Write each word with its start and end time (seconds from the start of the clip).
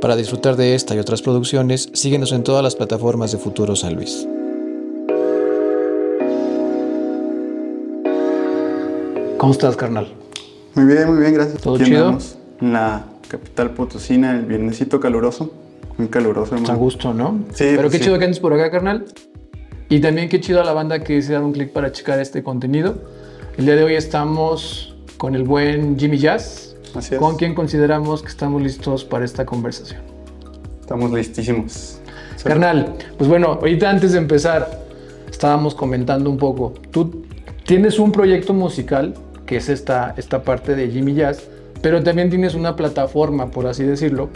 Para 0.00 0.14
disfrutar 0.16 0.56
de 0.56 0.74
esta 0.74 0.94
y 0.94 0.98
otras 0.98 1.22
producciones, 1.22 1.88
síguenos 1.94 2.32
en 2.32 2.42
todas 2.42 2.62
las 2.62 2.76
plataformas 2.76 3.32
de 3.32 3.38
Futuro 3.38 3.74
San 3.76 3.94
Luis. 3.94 4.26
¿Cómo 9.38 9.52
estás, 9.52 9.76
carnal? 9.76 10.08
Muy 10.74 10.84
bien, 10.86 11.08
muy 11.08 11.18
bien, 11.20 11.34
gracias. 11.34 11.60
¿Todo 11.62 11.76
Aquí 11.76 11.84
chido? 11.84 11.98
andamos 12.04 12.36
En 12.60 12.72
la 12.72 13.06
capital 13.28 13.70
potosina, 13.70 14.32
el 14.38 14.44
viernesito 14.46 15.00
caluroso. 15.00 15.50
Muy 15.98 16.08
caluroso, 16.08 16.54
A 16.54 16.58
hermano. 16.58 16.78
gusto, 16.78 17.14
¿no? 17.14 17.40
Sí, 17.52 17.64
Pero 17.64 17.82
pues 17.82 17.92
qué 17.92 17.98
sí. 17.98 18.04
chido 18.04 18.18
que 18.18 18.24
andes 18.26 18.40
por 18.40 18.52
acá, 18.52 18.70
carnal. 18.70 19.04
Y 19.88 20.00
también 20.00 20.28
qué 20.28 20.40
chido 20.40 20.60
a 20.60 20.64
la 20.64 20.72
banda 20.72 21.02
que 21.02 21.22
se 21.22 21.32
dado 21.32 21.46
un 21.46 21.52
clic 21.52 21.72
para 21.72 21.90
checar 21.92 22.18
este 22.20 22.42
contenido. 22.42 22.96
El 23.56 23.64
día 23.66 23.76
de 23.76 23.84
hoy 23.84 23.94
estamos 23.94 24.94
con 25.16 25.34
el 25.34 25.44
buen 25.44 25.98
Jimmy 25.98 26.18
Jazz, 26.18 26.75
Así 26.94 27.14
es. 27.14 27.20
con 27.20 27.36
quien 27.36 27.54
consideramos 27.54 28.22
que 28.22 28.28
estamos 28.28 28.62
listos 28.62 29.04
para 29.04 29.24
esta 29.24 29.44
conversación. 29.44 30.00
Estamos 30.80 31.12
listísimos. 31.12 32.00
Carnal, 32.44 32.94
pues 33.18 33.28
bueno, 33.28 33.48
ahorita 33.60 33.90
antes 33.90 34.12
de 34.12 34.18
empezar, 34.18 34.84
estábamos 35.30 35.74
comentando 35.74 36.30
un 36.30 36.38
poco. 36.38 36.74
Tú 36.92 37.24
tienes 37.64 37.98
un 37.98 38.12
proyecto 38.12 38.54
musical, 38.54 39.14
que 39.46 39.56
es 39.56 39.68
esta, 39.68 40.14
esta 40.16 40.42
parte 40.42 40.76
de 40.76 40.88
Jimmy 40.88 41.14
Jazz, 41.14 41.42
pero 41.82 42.02
también 42.02 42.30
tienes 42.30 42.54
una 42.54 42.76
plataforma, 42.76 43.50
por 43.50 43.66
así 43.66 43.82
decirlo, 43.82 44.30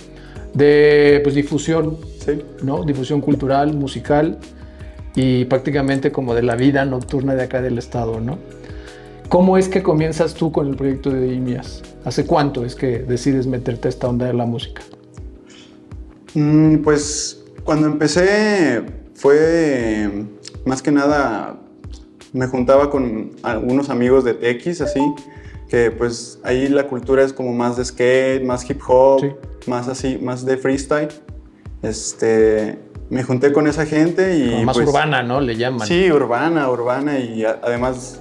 de 0.54 1.20
pues, 1.22 1.34
difusión, 1.34 1.98
Sí. 2.24 2.42
¿no? 2.62 2.82
Difusión 2.84 3.20
cultural, 3.20 3.72
musical 3.74 4.38
y 5.14 5.46
prácticamente 5.46 6.12
como 6.12 6.34
de 6.34 6.42
la 6.42 6.54
vida 6.54 6.84
nocturna 6.84 7.34
de 7.34 7.44
acá 7.44 7.62
del 7.62 7.78
estado, 7.78 8.20
¿no? 8.20 8.38
¿Cómo 9.30 9.56
es 9.56 9.68
que 9.68 9.80
comienzas 9.80 10.34
tú 10.34 10.50
con 10.50 10.66
el 10.66 10.74
proyecto 10.74 11.08
de 11.10 11.40
Jazz? 11.46 11.82
¿Hace 12.04 12.26
cuánto 12.26 12.64
es 12.64 12.74
que 12.74 12.98
decides 12.98 13.46
meterte 13.46 13.86
a 13.86 13.90
esta 13.90 14.08
onda 14.08 14.26
de 14.26 14.34
la 14.34 14.44
música? 14.44 14.82
Mm, 16.34 16.78
pues 16.78 17.40
cuando 17.62 17.86
empecé 17.86 18.82
fue 19.14 20.10
más 20.64 20.82
que 20.82 20.90
nada 20.90 21.60
me 22.32 22.48
juntaba 22.48 22.90
con 22.90 23.30
algunos 23.44 23.88
amigos 23.88 24.24
de 24.24 24.34
TX 24.34 24.80
así 24.80 25.00
que 25.68 25.92
pues 25.92 26.40
ahí 26.42 26.68
la 26.68 26.88
cultura 26.88 27.22
es 27.22 27.32
como 27.32 27.52
más 27.52 27.76
de 27.76 27.84
skate, 27.84 28.42
más 28.42 28.68
hip 28.68 28.80
hop, 28.88 29.20
Sí. 29.20 29.28
más 29.70 29.86
así, 29.86 30.18
más 30.20 30.44
de 30.44 30.56
freestyle. 30.56 31.08
Este, 31.82 32.80
me 33.10 33.22
junté 33.22 33.52
con 33.52 33.68
esa 33.68 33.86
gente 33.86 34.36
y 34.36 34.50
Como 34.50 34.64
más 34.64 34.76
pues, 34.76 34.88
urbana, 34.88 35.22
¿no? 35.22 35.40
Le 35.40 35.54
llaman. 35.54 35.86
Sí, 35.86 36.10
urbana, 36.10 36.68
urbana 36.68 37.20
y 37.20 37.44
a- 37.44 37.60
además 37.62 38.20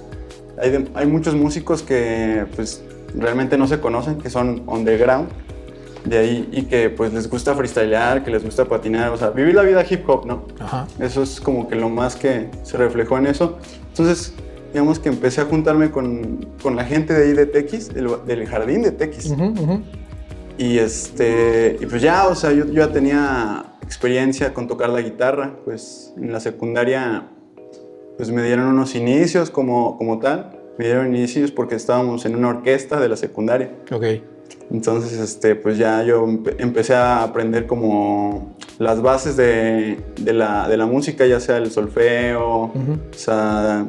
hay, 0.60 0.70
de- 0.70 0.88
hay 0.94 1.06
muchos 1.06 1.34
músicos 1.34 1.82
que 1.82 2.44
pues 2.56 2.82
realmente 3.14 3.56
no 3.58 3.66
se 3.66 3.80
conocen, 3.80 4.18
que 4.18 4.30
son 4.30 4.62
underground 4.66 5.28
de 6.04 6.16
ahí 6.18 6.48
y 6.52 6.62
que 6.62 6.88
pues 6.90 7.12
les 7.12 7.28
gusta 7.28 7.54
freestylear, 7.54 8.24
que 8.24 8.30
les 8.30 8.42
gusta 8.44 8.64
patinar, 8.64 9.10
o 9.10 9.16
sea, 9.16 9.30
vivir 9.30 9.54
la 9.54 9.62
vida 9.62 9.84
hip 9.88 10.08
hop, 10.08 10.24
¿no? 10.26 10.44
Ajá. 10.58 10.86
Eso 10.98 11.22
es 11.22 11.40
como 11.40 11.68
que 11.68 11.74
lo 11.76 11.88
más 11.88 12.16
que 12.16 12.48
se 12.62 12.76
reflejó 12.78 13.18
en 13.18 13.26
eso. 13.26 13.58
Entonces, 13.88 14.32
digamos 14.72 14.98
que 14.98 15.08
empecé 15.10 15.40
a 15.42 15.44
juntarme 15.44 15.90
con, 15.90 16.46
con 16.62 16.76
la 16.76 16.84
gente 16.84 17.12
de 17.12 17.24
ahí 17.24 17.32
de 17.34 17.46
Tequis, 17.46 17.92
del, 17.92 18.08
del 18.26 18.46
jardín 18.46 18.82
de 18.82 18.92
Tequis. 18.92 19.26
Ujú, 19.30 19.44
ujú. 19.48 19.82
Y 20.56 20.78
este, 20.78 21.76
y 21.80 21.86
pues 21.86 22.00
ya, 22.02 22.28
o 22.28 22.34
sea, 22.34 22.52
yo, 22.52 22.64
yo 22.66 22.86
ya 22.86 22.92
tenía 22.92 23.64
experiencia 23.82 24.54
con 24.54 24.68
tocar 24.68 24.90
la 24.90 25.00
guitarra, 25.02 25.54
pues 25.64 26.12
en 26.16 26.32
la 26.32 26.38
secundaria 26.40 27.24
pues 28.20 28.30
me 28.32 28.42
dieron 28.42 28.66
unos 28.66 28.94
inicios 28.96 29.48
como, 29.48 29.96
como 29.96 30.18
tal, 30.18 30.50
me 30.76 30.84
dieron 30.84 31.06
inicios 31.16 31.50
porque 31.52 31.74
estábamos 31.74 32.26
en 32.26 32.36
una 32.36 32.48
orquesta 32.50 33.00
de 33.00 33.08
la 33.08 33.16
secundaria. 33.16 33.70
Ok. 33.90 34.04
Entonces, 34.70 35.18
este, 35.18 35.54
pues 35.54 35.78
ya 35.78 36.02
yo 36.02 36.26
empe- 36.26 36.54
empecé 36.58 36.94
a 36.94 37.22
aprender 37.22 37.66
como 37.66 38.54
las 38.78 39.00
bases 39.00 39.38
de, 39.38 39.96
de 40.20 40.32
la, 40.34 40.68
de 40.68 40.76
la 40.76 40.84
música, 40.84 41.24
ya 41.24 41.40
sea 41.40 41.56
el 41.56 41.70
solfeo, 41.70 42.64
Ujú. 42.64 42.92
o 43.10 43.16
sea, 43.16 43.86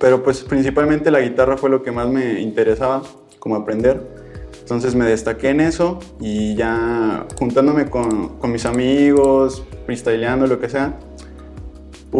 pero 0.00 0.22
pues 0.22 0.40
principalmente 0.44 1.10
la 1.10 1.20
guitarra 1.20 1.58
fue 1.58 1.68
lo 1.68 1.82
que 1.82 1.92
más 1.92 2.08
me 2.08 2.40
interesaba, 2.40 3.02
como 3.38 3.54
aprender. 3.56 4.00
Entonces 4.60 4.94
me 4.94 5.04
destaqué 5.04 5.50
en 5.50 5.60
eso 5.60 5.98
y 6.20 6.54
ya 6.54 7.26
juntándome 7.38 7.90
con, 7.90 8.38
con 8.38 8.50
mis 8.50 8.64
amigos, 8.64 9.62
freestyleando, 9.84 10.46
lo 10.46 10.58
que 10.58 10.70
sea, 10.70 10.94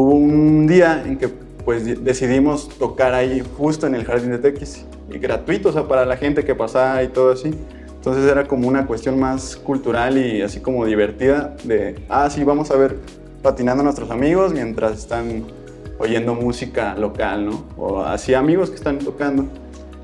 hubo 0.00 0.14
un 0.14 0.66
día 0.66 1.02
en 1.04 1.16
que 1.18 1.28
pues 1.64 1.84
de- 1.84 1.96
decidimos 1.96 2.68
tocar 2.78 3.14
ahí 3.14 3.42
justo 3.56 3.86
en 3.86 3.94
el 3.94 4.04
jardín 4.04 4.30
de 4.30 4.38
Tequis 4.38 4.84
y 5.12 5.18
gratuito, 5.18 5.68
o 5.68 5.72
sea, 5.72 5.86
para 5.86 6.04
la 6.06 6.16
gente 6.16 6.44
que 6.44 6.54
pasaba 6.54 7.02
y 7.02 7.08
todo 7.08 7.32
así. 7.32 7.50
Entonces 7.96 8.30
era 8.30 8.46
como 8.46 8.68
una 8.68 8.86
cuestión 8.86 9.18
más 9.18 9.56
cultural 9.56 10.16
y 10.16 10.40
así 10.40 10.60
como 10.60 10.86
divertida 10.86 11.56
de, 11.64 11.96
ah, 12.08 12.30
sí, 12.30 12.44
vamos 12.44 12.70
a 12.70 12.76
ver 12.76 12.96
patinando 13.42 13.80
a 13.82 13.84
nuestros 13.84 14.10
amigos 14.10 14.52
mientras 14.52 14.98
están 14.98 15.44
oyendo 15.98 16.34
música 16.34 16.94
local, 16.94 17.46
¿no? 17.46 17.64
O 17.76 18.00
así 18.02 18.34
amigos 18.34 18.70
que 18.70 18.76
están 18.76 18.98
tocando. 18.98 19.46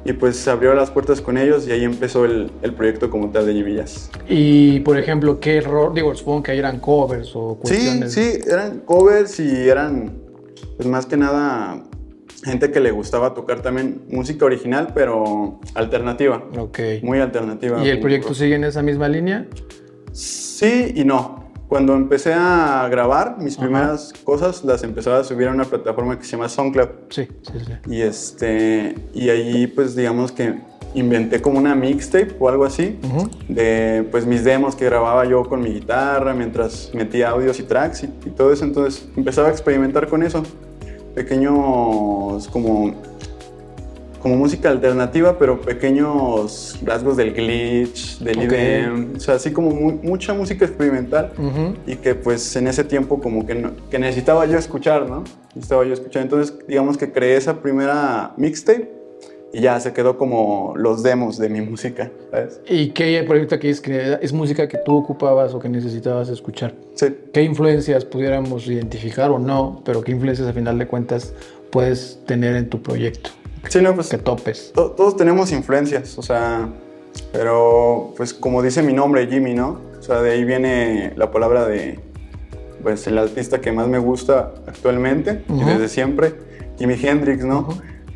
Y 0.06 0.12
pues 0.12 0.36
se 0.36 0.50
abrió 0.50 0.74
las 0.74 0.90
puertas 0.90 1.20
con 1.22 1.38
ellos 1.38 1.66
y 1.66 1.72
ahí 1.72 1.82
empezó 1.84 2.24
el, 2.26 2.50
el 2.62 2.74
proyecto 2.74 3.08
como 3.08 3.30
tal 3.30 3.46
de 3.46 3.54
Jimmy 3.54 3.74
Jazz. 3.76 4.10
Y, 4.28 4.80
por 4.80 4.98
ejemplo, 4.98 5.40
¿qué 5.40 5.56
error? 5.56 5.94
Digo, 5.94 6.14
supongo 6.14 6.42
que 6.42 6.50
ahí 6.52 6.58
eran 6.58 6.78
covers 6.78 7.32
o 7.34 7.58
Sí, 7.64 7.74
cuestiones. 7.74 8.12
sí, 8.12 8.32
eran 8.46 8.80
covers 8.80 9.40
y 9.40 9.68
eran, 9.68 10.12
pues 10.76 10.86
más 10.86 11.06
que 11.06 11.16
nada, 11.16 11.82
gente 12.44 12.70
que 12.70 12.80
le 12.80 12.90
gustaba 12.90 13.32
tocar 13.32 13.62
también 13.62 14.02
música 14.10 14.44
original, 14.44 14.88
pero 14.94 15.58
alternativa, 15.74 16.44
Ok. 16.58 16.78
muy 17.02 17.20
alternativa. 17.20 17.82
¿Y 17.82 17.88
el 17.88 18.00
proyecto 18.00 18.34
sigue 18.34 18.56
en 18.56 18.64
esa 18.64 18.82
misma 18.82 19.08
línea? 19.08 19.46
Sí 20.12 20.92
y 20.94 21.04
no. 21.04 21.43
Cuando 21.74 21.96
empecé 21.96 22.32
a 22.32 22.86
grabar, 22.88 23.36
mis 23.40 23.54
Ajá. 23.54 23.66
primeras 23.66 24.12
cosas 24.22 24.62
las 24.62 24.84
empezaba 24.84 25.18
a 25.18 25.24
subir 25.24 25.48
a 25.48 25.50
una 25.50 25.64
plataforma 25.64 26.16
que 26.16 26.24
se 26.24 26.36
llama 26.36 26.48
SoundCloud. 26.48 26.88
Sí, 27.08 27.26
sí, 27.42 27.52
sí. 27.66 27.72
Y, 27.90 28.02
este, 28.02 28.94
y 29.12 29.28
ahí, 29.28 29.66
pues 29.66 29.96
digamos 29.96 30.30
que 30.30 30.54
inventé 30.94 31.42
como 31.42 31.58
una 31.58 31.74
mixtape 31.74 32.36
o 32.38 32.48
algo 32.48 32.64
así. 32.64 32.96
De 33.48 34.06
pues 34.12 34.24
mis 34.24 34.44
demos 34.44 34.76
que 34.76 34.84
grababa 34.84 35.24
yo 35.24 35.42
con 35.48 35.62
mi 35.62 35.70
guitarra 35.70 36.32
mientras 36.32 36.92
metía 36.94 37.30
audios 37.30 37.58
y 37.58 37.64
tracks 37.64 38.04
y, 38.04 38.06
y 38.24 38.30
todo 38.30 38.52
eso. 38.52 38.64
Entonces 38.64 39.08
empezaba 39.16 39.48
a 39.48 39.50
experimentar 39.50 40.06
con 40.06 40.22
eso. 40.22 40.44
Pequeños 41.16 42.46
como, 42.52 42.94
como 44.24 44.36
música 44.36 44.70
alternativa, 44.70 45.38
pero 45.38 45.60
pequeños 45.60 46.78
rasgos 46.82 47.18
del 47.18 47.34
glitch, 47.34 48.18
del 48.20 48.38
Ok. 48.38 48.44
IDM. 48.44 49.16
O 49.16 49.20
sea, 49.20 49.34
así 49.34 49.52
como 49.52 49.68
mu- 49.70 49.98
mucha 50.02 50.32
música 50.32 50.64
experimental 50.64 51.30
Ujú. 51.36 51.74
y 51.86 51.96
que 51.96 52.14
pues 52.14 52.56
en 52.56 52.66
ese 52.66 52.84
tiempo 52.84 53.20
como 53.20 53.44
que, 53.46 53.54
no- 53.54 53.72
que 53.90 53.98
necesitaba 53.98 54.46
yo 54.46 54.56
escuchar, 54.56 55.10
¿no? 55.10 55.24
Necesitaba 55.54 55.84
yo 55.84 55.92
escuchar. 55.92 56.22
Entonces 56.22 56.56
digamos 56.66 56.96
que 56.96 57.12
creé 57.12 57.36
esa 57.36 57.60
primera 57.60 58.32
mixtape 58.38 58.90
y 59.52 59.60
ya 59.60 59.78
se 59.78 59.92
quedó 59.92 60.16
como 60.16 60.72
los 60.74 61.02
demos 61.02 61.36
de 61.36 61.50
mi 61.50 61.60
música, 61.70 62.10
¿sabes? 62.30 62.62
¿Y 62.66 62.92
qué 62.92 63.22
proyecto 63.28 63.56
aquí 63.56 63.68
es 63.68 63.82
que 63.82 64.16
es 64.22 64.32
música 64.32 64.66
que 64.68 64.78
tú 64.78 64.96
ocupabas 64.96 65.52
o 65.52 65.58
que 65.58 65.68
necesitabas 65.68 66.30
escuchar? 66.30 66.74
Sí. 66.94 67.08
¿Qué 67.30 67.42
influencias 67.42 68.06
pudiéramos 68.06 68.66
identificar 68.68 69.30
o 69.30 69.38
no? 69.38 69.82
Pero 69.84 70.00
qué 70.00 70.12
influencias 70.12 70.48
a 70.48 70.54
final 70.54 70.78
de 70.78 70.86
cuentas 70.86 71.34
puedes 71.70 72.18
tener 72.26 72.56
en 72.56 72.70
tu 72.70 72.80
proyecto? 72.80 73.28
Sí, 73.68 73.80
no, 73.80 73.94
pues 73.94 74.08
Que 74.08 74.18
topes. 74.18 74.72
to- 74.74 74.90
todos 74.92 75.16
tenemos 75.16 75.50
influencias, 75.52 76.16
o 76.18 76.22
sea, 76.22 76.68
pero 77.32 78.12
pues 78.16 78.32
como 78.34 78.62
dice 78.62 78.82
mi 78.82 78.92
nombre, 78.92 79.26
Jimmy, 79.26 79.54
¿no? 79.54 79.80
O 79.98 80.02
sea, 80.02 80.20
de 80.20 80.32
ahí 80.32 80.44
viene 80.44 81.12
la 81.16 81.30
palabra 81.30 81.66
de, 81.66 81.98
pues 82.82 83.06
el 83.06 83.18
artista 83.18 83.60
que 83.60 83.72
más 83.72 83.88
me 83.88 83.98
gusta 83.98 84.52
actualmente 84.66 85.42
y 85.48 85.64
desde 85.64 85.88
siempre, 85.88 86.34
Jimi 86.78 86.94
Hendrix, 87.02 87.44
¿no? 87.44 87.68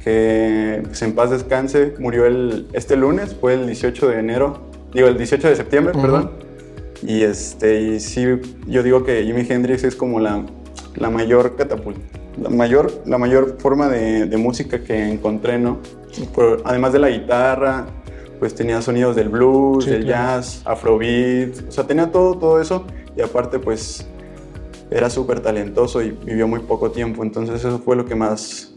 Que 0.05 0.83
pues, 0.85 1.01
en 1.03 1.15
paz 1.15 1.31
descanse, 1.31 1.95
murió 1.99 2.27
el, 2.27 2.69
este 2.73 2.97
lunes, 2.97 3.35
fue 3.41 3.55
el 3.55 3.67
18 3.67 4.09
de 4.09 4.19
enero, 4.19 4.59
digo 4.93 5.09
el 5.09 5.17
18 5.17 5.49
de 5.49 5.57
septiembre, 5.57 5.93
perdón. 6.01 6.31
Y 7.03 7.23
este, 7.23 7.81
y 7.81 8.01
sí, 8.01 8.25
yo 8.67 8.83
digo 8.83 9.05
que 9.05 9.23
Jimi 9.25 9.47
Hendrix 9.49 9.85
es 9.85 9.94
como 9.97 10.19
la, 10.21 10.44
la 10.97 11.11
mayor 11.11 11.56
catapulta, 11.56 12.01
la 12.40 12.49
mayor, 12.50 12.93
la 13.06 13.19
mayor 13.19 13.56
forma 13.58 13.88
de, 13.88 14.26
de 14.26 14.37
música 14.37 14.81
que 14.82 15.08
encontré, 15.11 15.58
¿no? 15.58 15.79
Por- 16.35 16.62
además 16.64 16.93
de 16.93 16.99
la 16.99 17.08
guitarra, 17.11 17.87
pues 18.38 18.55
tenía 18.55 18.81
sonidos 18.82 19.17
del 19.17 19.29
blues, 19.29 19.85
Sí, 19.85 19.90
del 19.90 20.05
claro. 20.05 20.37
jazz, 20.40 20.62
afrobeat, 20.64 21.69
o 21.69 21.73
sea, 21.73 21.85
tenía 21.85 22.11
todo, 22.12 22.37
todo 22.38 22.61
eso 22.61 22.85
y 23.17 23.20
aparte 23.20 23.58
pues 23.58 24.06
era 24.90 25.11
súper 25.11 25.40
talentoso 25.40 26.02
y 26.02 26.11
vivió 26.12 26.46
muy 26.49 26.61
poco 26.61 26.90
tiempo, 26.90 27.23
entonces 27.23 27.56
eso 27.64 27.79
fue 27.81 27.96
lo 27.96 28.05
que 28.05 28.14
más, 28.14 28.75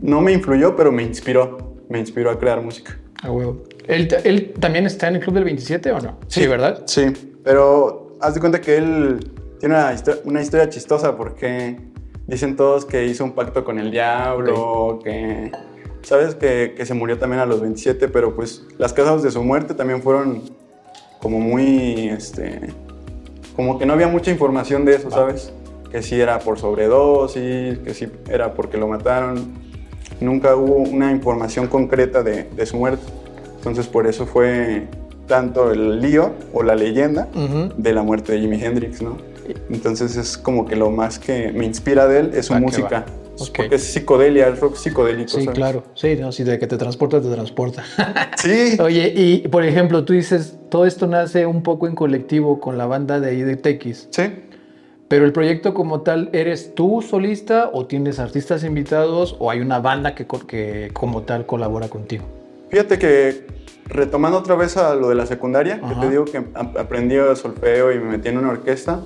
no 0.00 0.20
me 0.20 0.32
influyó, 0.32 0.74
pero 0.76 0.90
me 0.92 1.02
inspiró, 1.02 1.74
me 1.88 1.98
inspiró 1.98 2.30
a 2.30 2.38
crear 2.38 2.62
música. 2.62 2.98
A 3.22 3.30
huevo. 3.30 3.62
¿Él, 3.86 4.08
él 4.24 4.54
también 4.60 4.86
está 4.86 5.08
en 5.08 5.16
el 5.16 5.20
Club 5.22 5.34
del 5.34 5.44
27 5.44 5.90
o 5.92 6.00
no? 6.00 6.18
Sí, 6.28 6.46
¿verdad? 6.46 6.82
Sí, 6.86 7.04
pero 7.42 8.16
haz 8.20 8.34
de 8.34 8.40
cuenta 8.40 8.60
que 8.60 8.76
él 8.76 9.18
tiene 9.60 9.74
una, 9.74 9.92
histo- 9.92 10.20
una 10.24 10.40
historia 10.40 10.68
chistosa 10.68 11.16
porque 11.16 11.78
dicen 12.26 12.56
todos 12.56 12.84
que 12.84 13.06
hizo 13.06 13.24
un 13.24 13.32
pacto 13.32 13.64
con 13.64 13.78
el 13.78 13.90
diablo, 13.90 15.00
que, 15.02 15.52
sabes, 16.02 16.34
que, 16.34 16.74
que 16.76 16.86
se 16.86 16.94
murió 16.94 17.18
también 17.18 17.40
a 17.40 17.46
los 17.46 17.60
27, 17.60 18.08
pero 18.08 18.34
pues 18.34 18.64
las 18.78 18.92
causas 18.92 19.22
de 19.22 19.30
su 19.30 19.42
muerte 19.42 19.74
también 19.74 20.02
fueron 20.02 20.42
como 21.20 21.40
muy, 21.40 22.08
este, 22.08 22.60
como 23.56 23.78
que 23.78 23.86
no 23.86 23.92
había 23.92 24.08
mucha 24.08 24.30
información 24.30 24.84
de 24.84 24.96
eso, 24.96 25.10
¿sabes? 25.10 25.52
Que 25.90 26.02
sí 26.02 26.20
era 26.20 26.38
por 26.40 26.58
sobredosis, 26.58 27.78
que 27.78 27.94
sí 27.94 28.08
era 28.28 28.54
porque 28.54 28.76
lo 28.76 28.88
mataron. 28.88 29.54
Nunca 30.20 30.56
hubo 30.56 30.76
una 30.76 31.10
información 31.10 31.66
concreta 31.66 32.22
de, 32.22 32.44
de 32.44 32.66
su 32.66 32.76
muerte. 32.76 33.04
Entonces 33.56 33.86
por 33.86 34.06
eso 34.06 34.26
fue 34.26 34.86
tanto 35.26 35.72
el 35.72 36.00
lío 36.00 36.32
o 36.52 36.62
la 36.62 36.74
leyenda 36.74 37.28
de 37.76 37.92
la 37.92 38.02
muerte 38.02 38.32
de 38.32 38.40
Jimi 38.40 38.62
Hendrix, 38.62 39.00
¿no? 39.00 39.16
Entonces 39.70 40.16
es 40.16 40.36
como 40.38 40.66
que 40.66 40.76
lo 40.76 40.90
más 40.90 41.18
que 41.18 41.52
me 41.52 41.64
inspira 41.64 42.06
de 42.08 42.20
él 42.20 42.30
es 42.34 42.46
su 42.46 42.54
que 42.54 42.60
música. 42.60 43.00
va. 43.00 43.06
Es 43.36 43.42
Ok. 43.48 43.56
Porque 43.56 43.74
es 43.76 43.82
psicodelia, 43.82 44.46
es 44.48 44.60
rock 44.60 44.76
psicodélico. 44.76 45.28
Sí, 45.30 45.40
¿sabes? 45.44 45.56
claro. 45.58 45.82
Sí, 45.94 46.16
no, 46.20 46.30
si 46.30 46.44
de 46.44 46.56
que 46.58 46.66
te 46.68 46.76
transporta, 46.76 47.20
te 47.20 47.28
transporta. 47.28 47.82
Sí. 48.38 48.76
Oye, 48.80 49.12
y 49.16 49.48
por 49.48 49.64
ejemplo, 49.64 50.04
tú 50.04 50.12
dices, 50.12 50.56
todo 50.68 50.84
esto 50.86 51.06
nace 51.06 51.46
un 51.46 51.62
poco 51.62 51.86
en 51.88 51.94
colectivo 51.94 52.60
con 52.60 52.76
la 52.78 52.86
banda 52.86 53.18
de 53.20 53.34
IDTX, 53.34 54.08
Sí. 54.10 54.22
pero 55.08 55.24
el 55.24 55.32
proyecto 55.32 55.72
como 55.74 56.02
tal, 56.02 56.28
¿eres 56.32 56.74
tú 56.74 57.02
solista 57.02 57.70
o 57.72 57.86
tienes 57.86 58.18
artistas 58.18 58.62
invitados 58.64 59.34
o 59.38 59.50
hay 59.50 59.60
una 59.60 59.78
banda 59.80 60.14
que, 60.14 60.26
que 60.46 60.90
como 60.92 61.22
tal 61.22 61.46
colabora 61.46 61.88
contigo? 61.88 62.24
Fíjate 62.70 62.98
que 62.98 63.46
retomando 63.86 64.38
otra 64.38 64.54
vez 64.56 64.76
a 64.76 64.94
lo 64.94 65.08
de 65.08 65.14
la 65.14 65.26
secundaria, 65.26 65.80
Ajá. 65.82 65.94
que 65.94 66.00
te 66.06 66.10
digo 66.10 66.24
que 66.26 66.38
ap- 66.54 66.76
aprendí 66.76 67.16
solfeo 67.34 67.92
y 67.92 67.98
me 67.98 68.10
metí 68.16 68.28
en 68.28 68.38
una 68.38 68.50
orquesta, 68.50 69.00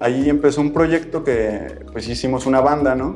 ahí 0.00 0.28
empezó 0.28 0.60
un 0.60 0.72
proyecto 0.72 1.24
que 1.24 1.80
pues 1.92 2.08
hicimos 2.08 2.46
una 2.46 2.60
banda, 2.60 2.94
¿no? 2.94 3.14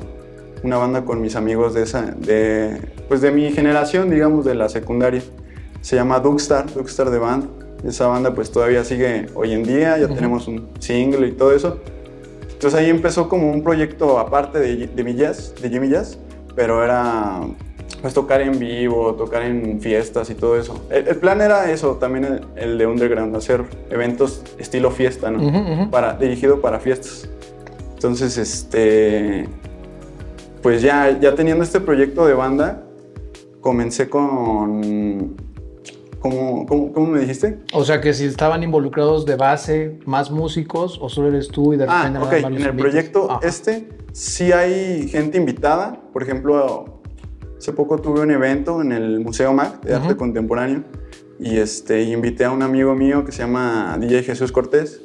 Una 0.62 0.76
banda 0.76 1.05
con 1.05 1.20
mis 1.20 1.37
amigos 1.37 1.75
de 1.75 1.82
esa, 1.82 2.02
de, 2.02 2.79
pues 3.08 3.20
de 3.20 3.31
mi 3.31 3.50
generación, 3.52 4.11
digamos, 4.11 4.44
de 4.44 4.55
la 4.55 4.69
secundaria. 4.69 5.23
Se 5.81 5.96
llama 5.96 6.20
Duckstar, 6.20 6.73
Duckstar 6.73 7.11
de 7.11 7.19
Band. 7.19 7.49
Esa 7.84 8.06
banda 8.06 8.32
pues 8.32 8.52
todavía 8.52 8.84
sigue 8.84 9.26
hoy 9.34 9.52
en 9.52 9.64
día, 9.64 9.99
ya 9.99 10.06
tenemos 10.06 10.46
un 10.46 10.69
single 10.79 11.26
y 11.26 11.32
todo 11.32 11.52
eso. 11.52 11.81
Entonces 12.52 12.79
ahí 12.79 12.88
empezó 12.88 13.29
como 13.29 13.50
un 13.50 13.64
proyecto 13.64 14.20
aparte 14.20 14.61
de, 14.61 14.87
de 14.87 15.05
mi 15.05 15.14
jazz, 15.14 15.52
de 15.61 15.69
Jimmy 15.69 15.88
Jazz, 15.88 16.17
pero 16.55 16.84
era 16.84 17.40
pues 18.02 18.12
tocar 18.14 18.40
en 18.43 18.58
vivo, 18.58 19.14
tocar 19.14 19.43
en 19.43 19.81
fiestas 19.81 20.28
y 20.28 20.34
todo 20.34 20.58
eso. 20.58 20.84
El, 20.90 21.06
el 21.08 21.16
plan 21.16 21.40
era 21.40 21.70
eso, 21.70 21.93
también 21.96 22.25
el, 22.25 22.40
el 22.56 22.76
de 22.78 22.87
Underground, 22.87 23.34
hacer 23.37 23.64
eventos 23.90 24.43
estilo 24.58 24.90
fiesta, 24.90 25.31
¿no? 25.31 25.38
Ujú, 25.38 25.72
ujú. 25.72 25.90
Para, 25.90 26.14
dirigido 26.14 26.60
para 26.60 26.81
fiestas. 26.81 27.28
Entonces, 27.94 28.37
este, 28.37 29.49
pues 30.62 30.82
ya, 30.82 31.16
ya 31.20 31.37
teniendo 31.37 31.62
este 31.62 31.81
proyecto 31.81 32.26
de 32.26 32.34
banda, 32.34 32.82
comencé 33.60 34.08
con, 34.10 35.37
¿cómo, 36.19 36.66
cómo, 36.66 36.93
cómo 36.93 37.06
me 37.06 37.20
dijiste? 37.20 37.60
O 37.72 37.84
sea, 37.84 38.00
que 38.00 38.12
si 38.14 38.25
estaban 38.25 38.64
involucrados 38.64 39.25
de 39.26 39.37
base 39.37 40.00
más 40.06 40.32
músicos 40.32 40.98
o 41.00 41.08
solo 41.08 41.28
eres 41.28 41.46
tú 41.46 41.72
y 41.72 41.76
de 41.76 41.84
Ah, 41.88 42.08
repente 42.08 42.19
nada 42.19 42.26
ok. 42.48 42.56
En 42.56 42.62
el 42.64 42.76
proyecto 42.76 43.31
Ajá. 43.31 43.46
este 43.46 43.88
sí 44.10 44.50
hay 44.50 45.06
gente 45.06 45.38
invitada. 45.38 46.00
Por 46.12 46.25
ejemplo, 46.25 47.01
hace 47.62 47.73
poco 47.73 47.97
tuve 47.99 48.23
un 48.23 48.31
evento 48.32 48.81
en 48.81 48.91
el 48.91 49.20
Museo 49.20 49.53
MAC 49.53 49.82
de 49.85 49.94
Arte 49.94 50.09
Ujú. 50.09 50.17
Contemporáneo 50.17 50.82
y 51.38 51.59
este, 51.59 52.03
invité 52.03 52.44
a 52.44 52.50
un 52.50 52.61
amigo 52.61 52.93
mío 52.97 53.25
que 53.25 53.31
se 53.31 53.38
llama 53.44 53.97
DJ 54.00 54.25
Jesús 54.25 54.50
Cortés 54.50 55.00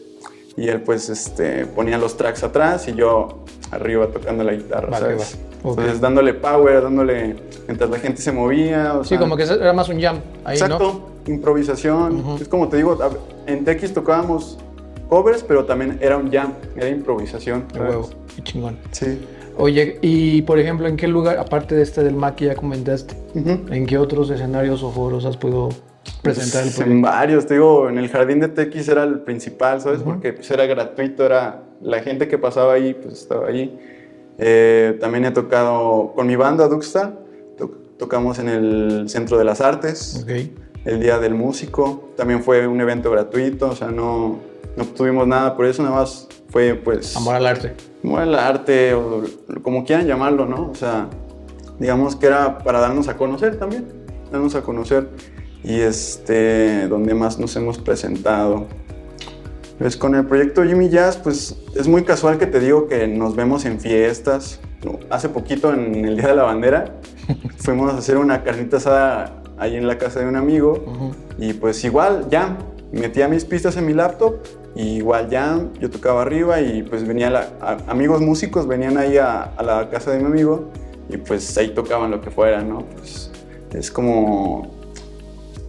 y 0.56 0.68
él 0.68 0.82
pues 0.82 1.08
este, 1.10 1.68
ponía 1.68 2.00
los 2.00 2.18
tracks 2.18 2.42
atrás 2.42 2.88
y 2.88 2.96
yo 2.96 3.44
arriba 3.70 4.08
tocando 4.08 4.44
la 4.44 4.54
guitarra, 4.54 4.90
Va 4.90 4.98
que 4.98 5.04
¿sabes? 5.04 5.38
va. 5.64 5.70
Ok. 5.70 5.78
Entonces 5.78 6.02
dándole 6.02 6.34
power, 6.34 6.82
dándole 6.82 7.36
mientras 7.68 7.92
la 7.92 8.00
gente 8.00 8.24
se 8.24 8.32
movía. 8.32 8.96
o 8.98 9.04
Sí, 9.04 9.10
sea, 9.10 9.20
como 9.20 9.38
que 9.38 9.44
era 9.44 9.74
más 9.74 9.88
un 9.90 10.02
jam 10.02 10.18
ahí, 10.44 10.58
Exacto, 10.58 11.10
improvisación. 11.28 12.22
Ujú. 12.22 12.38
Es 12.42 12.48
como 12.48 12.70
te 12.70 12.78
digo, 12.78 12.98
en 13.46 13.66
TX 13.66 13.94
tocábamos 13.94 14.58
covers, 15.10 15.44
pero 15.44 15.66
también 15.66 16.00
era 16.02 16.18
un 16.18 16.32
jam, 16.32 16.54
era 16.76 16.90
improvisación. 16.90 17.66
¿no? 17.74 17.76
¿sabes? 17.78 17.90
huevo. 17.92 18.10
Qué 18.36 18.42
chingón. 18.42 18.80
Sí. 18.92 19.20
Oye, 19.58 19.98
y 20.02 20.42
por 20.44 20.60
ejemplo, 20.60 20.88
¿en 20.88 20.98
qué 20.98 21.08
lugar, 21.08 21.38
aparte 21.38 21.76
de 21.76 21.82
este 21.82 22.04
del 22.04 22.16
MAC 22.16 22.36
que 22.36 22.46
ya 22.46 22.56
comentaste, 22.56 23.16
en 23.36 23.86
qué 23.86 23.98
otros 23.98 24.30
escenarios 24.30 24.84
o 24.84 24.92
foros 24.92 25.26
has 25.26 25.36
podido 25.38 25.70
presentar 26.22 26.62
el 26.64 26.68
Pues, 26.70 26.80
en 26.80 26.86
proyecto? 26.86 27.02
varios, 27.12 27.46
te 27.48 27.54
digo, 27.56 27.90
en 27.90 27.98
el 27.98 28.08
jardín 28.10 28.40
de 28.40 28.50
TX 28.50 28.88
era 28.90 29.04
el 29.04 29.20
principal, 29.22 29.82
¿sabes? 29.82 30.02
Porque 30.04 30.34
pues, 30.34 30.50
era 30.52 30.66
gratuito, 30.68 31.26
era 31.26 31.64
la 31.82 32.02
gente 32.02 32.28
que 32.28 32.38
pasaba 32.38 32.74
ahí, 32.74 32.94
pues 32.94 33.16
estaba 33.22 33.48
allí. 33.48 33.78
Eh, 34.38 34.96
también 35.00 35.26
he 35.26 35.32
tocado 35.32 36.14
con 36.16 36.28
mi 36.28 36.36
banda 36.36 36.68
Duxstar, 36.68 37.18
to- 37.58 37.72
tocamos 37.98 38.38
en 38.38 38.50
el 38.50 39.10
Centro 39.10 39.40
de 39.40 39.44
las 39.44 39.62
Artes, 39.62 40.20
Ok. 40.24 40.32
el 40.86 41.00
Día 41.00 41.18
del 41.18 41.34
Músico, 41.34 42.12
también 42.16 42.44
fue 42.44 42.68
un 42.68 42.80
evento 42.80 43.10
gratuito, 43.10 43.70
o 43.72 43.76
sea, 43.76 43.88
no, 43.90 44.38
no 44.76 44.84
obtuvimos 44.84 45.26
nada 45.28 45.56
por 45.58 45.66
eso, 45.66 45.82
nada 45.82 45.96
más 45.96 46.28
fue 46.50 46.76
pues... 46.76 47.16
Amor 47.16 47.36
al 47.36 47.48
arte. 47.48 47.74
como 48.02 48.22
el 48.22 48.36
arte 48.36 48.94
o 48.94 49.24
como 49.62 49.86
quieran 49.86 50.08
llamarlo, 50.08 50.46
¿no? 50.46 50.70
O 50.70 50.76
sea, 50.76 51.10
digamos 51.80 52.16
que 52.16 52.28
era 52.28 52.60
para 52.60 52.80
darnos 52.80 53.08
a 53.08 53.18
conocer 53.18 53.58
también, 53.58 53.88
darnos 54.32 54.56
a 54.56 54.62
conocer 54.62 55.10
y 55.64 55.80
este, 55.82 56.88
donde 56.88 57.14
más 57.14 57.40
nos 57.40 57.56
hemos 57.56 57.78
presentado. 57.78 58.66
Pues 59.78 59.96
con 59.96 60.16
el 60.16 60.26
proyecto 60.26 60.64
Jimmy 60.64 60.90
Jazz, 60.90 61.18
pues 61.18 61.56
es 61.76 61.88
muy 61.88 62.04
casual 62.04 62.40
que 62.40 62.48
te 62.48 62.60
digo 62.60 62.88
que 62.88 63.08
nos 63.08 63.36
vemos 63.36 63.66
en 63.66 63.80
fiestas. 63.80 64.60
Hace 65.10 65.30
poquito, 65.30 65.74
en 65.74 66.06
el 66.06 66.18
Día 66.18 66.30
de 66.30 66.36
la 66.36 66.44
Bandera, 66.44 66.96
fuimos 67.58 67.94
a 67.94 67.98
hacer 67.98 68.18
una 68.18 68.44
carnita 68.44 68.78
asada 68.78 69.44
ahí 69.58 69.76
en 69.76 69.88
la 69.88 69.98
casa 69.98 70.20
de 70.20 70.28
un 70.28 70.36
amigo 70.36 71.14
y 71.38 71.54
pues 71.54 71.84
igual, 71.84 72.28
jam. 72.32 72.58
Metía 72.92 73.28
mis 73.28 73.44
pistas 73.44 73.76
en 73.76 73.86
mi 73.86 73.94
laptop 73.94 74.36
y 74.76 74.98
igual 74.98 75.28
jam. 75.32 75.70
Yo 75.80 75.90
tocaba 75.90 76.22
arriba 76.22 76.62
y 76.62 76.84
pues 76.84 77.08
venía 77.08 77.30
la- 77.30 77.50
a- 77.62 77.78
amigos 77.88 78.22
músicos 78.22 78.68
venían 78.68 78.98
ahí 78.98 79.18
a, 79.18 79.44
a 79.44 79.64
la 79.64 79.90
casa 79.90 80.12
de 80.12 80.20
mi 80.20 80.26
amigo 80.26 80.70
y 81.10 81.18
pues 81.18 81.58
ahí 81.58 81.70
tocaban 81.70 82.12
lo 82.12 82.22
que 82.22 82.30
fuera, 82.30 82.62
¿no? 82.62 82.80
Pues 82.96 83.32
es 83.74 83.90
como 83.92 84.76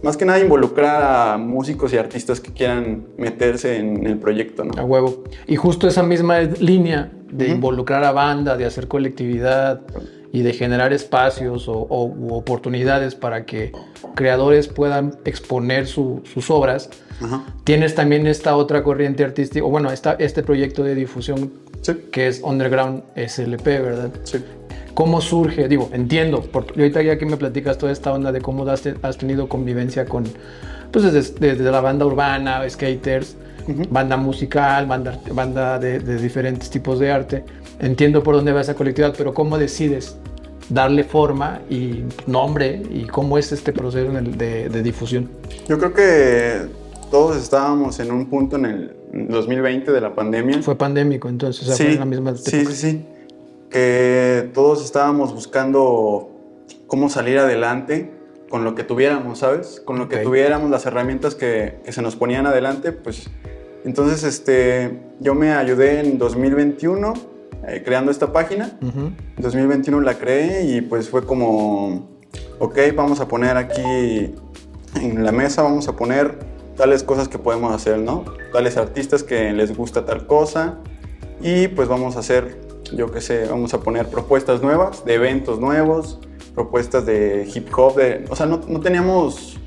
más 0.03 0.15
que 0.15 0.23
nada 0.25 0.39
involucrar 0.39 1.01
a 1.33 1.37
músicos 1.37 1.91
y 1.93 1.97
artistas 1.97 2.39
que 2.39 2.53
quieran 2.53 3.03
meterse 3.17 3.77
en 3.77 4.05
el 4.07 4.17
proyecto, 4.17 4.63
¿no? 4.63 4.71
A 4.79 4.83
huevo. 4.85 5.23
Y 5.47 5.55
justo 5.57 5.87
esa 5.87 6.03
misma 6.03 6.39
línea 6.41 7.11
de 7.31 7.49
involucrar 7.49 8.03
a 8.03 8.11
banda, 8.11 8.55
de 8.57 8.65
hacer 8.65 8.87
colectividad 8.87 9.81
y 10.31 10.41
de 10.43 10.53
generar 10.53 10.93
espacios 10.93 11.67
o, 11.67 11.73
o- 11.73 12.05
u 12.05 12.33
oportunidades 12.35 13.15
para 13.15 13.45
que 13.45 13.71
creadores 14.15 14.67
puedan 14.67 15.15
exponer 15.25 15.87
su- 15.87 16.21
sus 16.31 16.49
obras, 16.51 16.89
Ajá. 17.21 17.43
tienes 17.63 17.95
también 17.95 18.27
esta 18.27 18.55
otra 18.55 18.83
corriente 18.83 19.23
artística, 19.23 19.65
o 19.65 19.69
bueno, 19.69 19.91
esta, 19.91 20.13
este 20.13 20.43
proyecto 20.43 20.83
de 20.83 20.95
difusión 20.95 21.51
Sí, 21.81 21.93
que 22.11 22.27
es 22.27 22.41
Underground 22.43 23.03
SLP, 23.15 23.65
¿verdad? 23.81 24.09
sí. 24.23 24.39
¿Cómo 24.93 25.21
surge? 25.21 25.69
Digo, 25.69 25.89
entiendo, 25.93 26.41
por, 26.41 26.65
y 26.75 26.81
ahorita 26.81 27.01
ya 27.01 27.17
que 27.17 27.25
me 27.25 27.37
platicas 27.37 27.77
toda 27.77 27.91
esta 27.93 28.11
onda 28.11 28.33
de 28.33 28.41
cómo 28.41 28.67
has, 28.67 28.81
te- 28.81 28.95
has 29.01 29.17
tenido 29.17 29.47
convivencia 29.47 30.03
con, 30.05 30.25
pues 30.91 31.11
desde, 31.11 31.33
desde 31.39 31.71
la 31.71 31.79
banda 31.79 32.05
urbana, 32.05 32.69
skaters, 32.69 33.37
banda 33.89 34.17
musical, 34.17 34.87
banda, 34.87 35.17
banda 35.31 35.79
de, 35.79 35.99
de 35.99 36.17
diferentes 36.17 36.69
tipos 36.69 36.99
de 36.99 37.11
arte, 37.11 37.45
entiendo 37.79 38.23
por 38.23 38.35
dónde 38.35 38.51
va 38.51 38.59
esa 38.61 38.73
colectividad, 38.73 39.13
pero 39.17 39.33
¿cómo 39.33 39.57
decides 39.57 40.17
darle 40.69 41.03
forma 41.03 41.61
y 41.69 42.03
nombre 42.27 42.81
y 42.89 43.05
cómo 43.05 43.37
es 43.37 43.51
este 43.51 43.73
proceso 43.73 44.09
en 44.09 44.17
el 44.17 44.37
de, 44.37 44.69
de 44.69 44.83
difusión? 44.83 45.29
Yo 45.67 45.77
creo 45.77 45.93
que 45.93 46.67
todos 47.11 47.37
estábamos 47.37 47.99
en 47.99 48.11
un 48.11 48.27
punto 48.27 48.55
en 48.55 48.65
el 48.65 48.95
2020 49.13 49.91
de 49.91 50.01
la 50.01 50.13
pandemia. 50.13 50.61
Fue 50.61 50.75
pandémico, 50.75 51.27
entonces, 51.29 51.63
o 51.63 51.65
sea, 51.65 51.75
fue 51.75 51.93
en 51.93 51.99
la 51.99 52.05
misma 52.05 52.35
sí, 52.35 52.57
época. 52.57 52.75
sí, 52.75 52.91
sí. 52.91 53.05
Que 53.69 54.49
todos 54.53 54.83
estábamos 54.83 55.33
buscando 55.33 56.31
cómo 56.87 57.09
salir 57.09 57.37
adelante 57.37 58.11
con 58.49 58.63
lo 58.63 58.73
que 58.73 58.83
tuviéramos, 58.83 59.39
¿sabes? 59.39 59.81
Con 59.85 59.99
lo 59.99 60.09
que 60.09 60.17
tuviéramos, 60.17 60.71
las 60.71 60.85
herramientas 60.85 61.35
que, 61.35 61.79
que 61.83 61.91
se 61.91 62.01
nos 62.01 62.15
ponían 62.15 62.47
adelante, 62.47 62.91
pues 62.91 63.29
entonces 63.85 64.23
este, 64.23 64.99
yo 65.19 65.35
me 65.35 65.53
ayudé 65.53 65.99
en 65.99 66.17
2021 66.17 67.13
eh, 67.67 67.81
creando 67.85 68.11
esta 68.11 68.31
página. 68.31 68.71
En 68.81 69.15
2021 69.37 70.01
la 70.01 70.15
creé 70.17 70.63
y 70.65 70.81
pues 70.81 71.09
fue 71.09 71.25
como, 71.25 72.09
ok, 72.59 72.77
vamos 72.95 73.19
a 73.19 73.27
poner 73.27 73.57
aquí 73.57 74.33
en 75.01 75.23
la 75.23 75.31
mesa, 75.31 75.61
vamos 75.61 75.87
a 75.87 75.95
poner 75.95 76.39
tales 76.75 77.03
cosas 77.03 77.27
que 77.27 77.37
podemos 77.37 77.73
hacer, 77.73 77.99
¿no? 77.99 78.23
Tales 78.53 78.77
artistas 78.77 79.23
que 79.23 79.51
les 79.51 79.75
gusta 79.75 80.05
tal 80.05 80.25
cosa 80.27 80.77
y 81.41 81.67
pues 81.67 81.87
vamos 81.87 82.15
a 82.15 82.19
hacer, 82.19 82.57
yo 82.93 83.11
qué 83.11 83.21
sé, 83.21 83.45
vamos 83.49 83.73
a 83.73 83.79
poner 83.81 84.07
propuestas 84.07 84.61
nuevas, 84.61 85.03
de 85.05 85.13
eventos 85.15 85.59
nuevos, 85.59 86.19
propuestas 86.55 87.05
de 87.05 87.49
hip 87.53 87.67
hop, 87.77 87.95
de, 87.97 88.25
o 88.29 88.35
sea, 88.35 88.45
no, 88.45 88.61
no 88.67 88.79
teníamos 88.79 89.57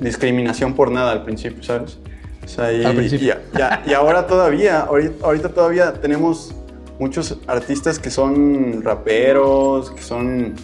discriminación 0.00 0.74
por 0.74 0.90
nada 0.90 1.12
al 1.12 1.22
principio, 1.24 1.62
¿sabes? 1.62 1.98
O 2.44 2.48
sea, 2.48 2.72
y, 2.72 2.84
Al 2.84 2.94
principio. 2.96 3.36
y- 3.86 3.90
y 3.90 3.94
ahora 3.94 4.26
todavía, 4.26 4.80
ahorita, 4.80 5.24
ahorita 5.26 5.48
todavía 5.50 5.92
tenemos 5.94 6.54
muchos 6.98 7.38
artistas 7.46 7.98
que 7.98 8.10
son 8.10 8.82
raperos, 8.82 9.90
que 9.90 10.02
son, 10.02 10.54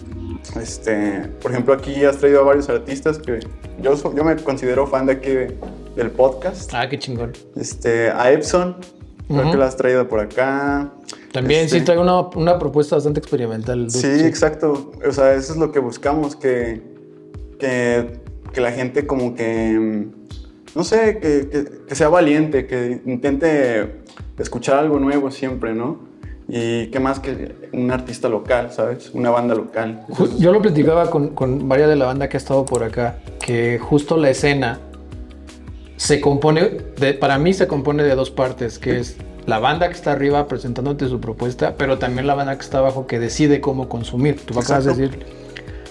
este, 0.61 1.29
por 1.43 1.51
ejemplo, 1.51 1.75
aquí 1.75 2.05
has 2.05 2.19
traído 2.19 2.41
a 2.41 2.45
varios 2.45 2.69
artistas 2.69 3.19
que 3.19 3.41
yo, 3.83 3.97
so- 3.97 4.15
yo 4.15 4.25
me 4.25 4.37
considero 4.37 4.87
fan 4.87 5.07
de 5.07 5.13
aquí 5.15 5.31
de, 5.31 5.57
del 5.97 6.11
podcast. 6.11 6.71
Ah, 6.75 6.89
qué 6.89 6.99
chingón. 6.99 7.33
Este, 7.57 8.11
a 8.11 8.31
Epson, 8.33 8.77
creo 9.29 9.51
que 9.51 9.57
lo 9.57 9.65
has 9.65 9.77
traído 9.77 10.09
por 10.09 10.21
acá. 10.21 10.93
También 11.33 11.65
Este, 11.67 11.79
sí 11.81 11.85
trae 11.85 11.99
una, 11.99 12.21
una 12.21 12.59
propuesta 12.59 12.97
bastante 12.97 13.21
experimental. 13.21 13.91
Sí, 13.91 14.07
exacto. 14.25 14.93
O 15.07 15.13
sea, 15.13 15.35
eso 15.35 15.53
es 15.53 15.59
lo 15.59 15.71
que 15.73 15.79
buscamos, 15.79 16.35
que, 16.37 16.83
que, 17.59 18.21
que 18.53 18.61
la 18.61 18.73
gente 18.73 19.07
como 19.07 19.35
que, 19.35 20.07
no 20.75 20.85
sé, 20.85 21.19
que, 21.21 21.49
que- 21.49 21.65
que 21.87 21.95
sea 21.95 22.09
valiente, 22.09 22.67
que 22.67 23.01
intente 23.07 24.01
escuchar 24.39 24.79
algo 24.79 24.99
nuevo 24.99 25.31
siempre, 25.31 25.75
¿no? 25.75 26.09
Y 26.53 26.89
qué 26.89 26.99
más 26.99 27.21
que 27.21 27.55
un 27.73 27.93
artista 27.93 28.29
local, 28.29 28.73
¿sabes? 28.73 29.13
Una 29.15 29.31
banda 29.31 29.55
local. 29.55 30.05
Yo 30.39 30.53
lo 30.53 30.61
platicaba 30.61 31.09
con, 31.09 31.29
con 31.29 31.69
varias 31.69 31.89
de 31.89 31.95
la 31.95 32.07
banda 32.07 32.29
que 32.29 32.37
ha 32.37 32.39
estado 32.39 32.65
por 32.65 32.83
acá, 32.83 33.19
que 33.39 33.79
justo 33.79 34.17
la 34.17 34.31
escena 34.31 34.81
se 35.97 36.21
compone, 36.21 36.79
de, 36.99 37.15
para 37.15 37.39
mí 37.39 37.53
se 37.53 37.69
compone 37.69 38.03
de 38.03 38.17
dos 38.17 38.31
partes, 38.31 38.81
que 38.81 38.99
es 38.99 39.17
la 39.47 39.61
banda 39.61 39.89
que 39.89 39.95
está 39.95 40.11
arriba 40.11 40.49
presentándote 40.49 41.09
su 41.09 41.21
propuesta, 41.21 41.77
pero 41.77 41.99
también 41.99 42.27
la 42.27 42.35
banda 42.35 42.57
que 42.57 42.63
está 42.63 42.79
abajo 42.79 43.07
que 43.07 43.21
decide 43.21 43.61
cómo 43.61 43.89
consumir. 43.89 44.45
Tú 44.45 44.59
acabas 44.59 44.87
de 44.87 44.95
decir, 44.95 45.27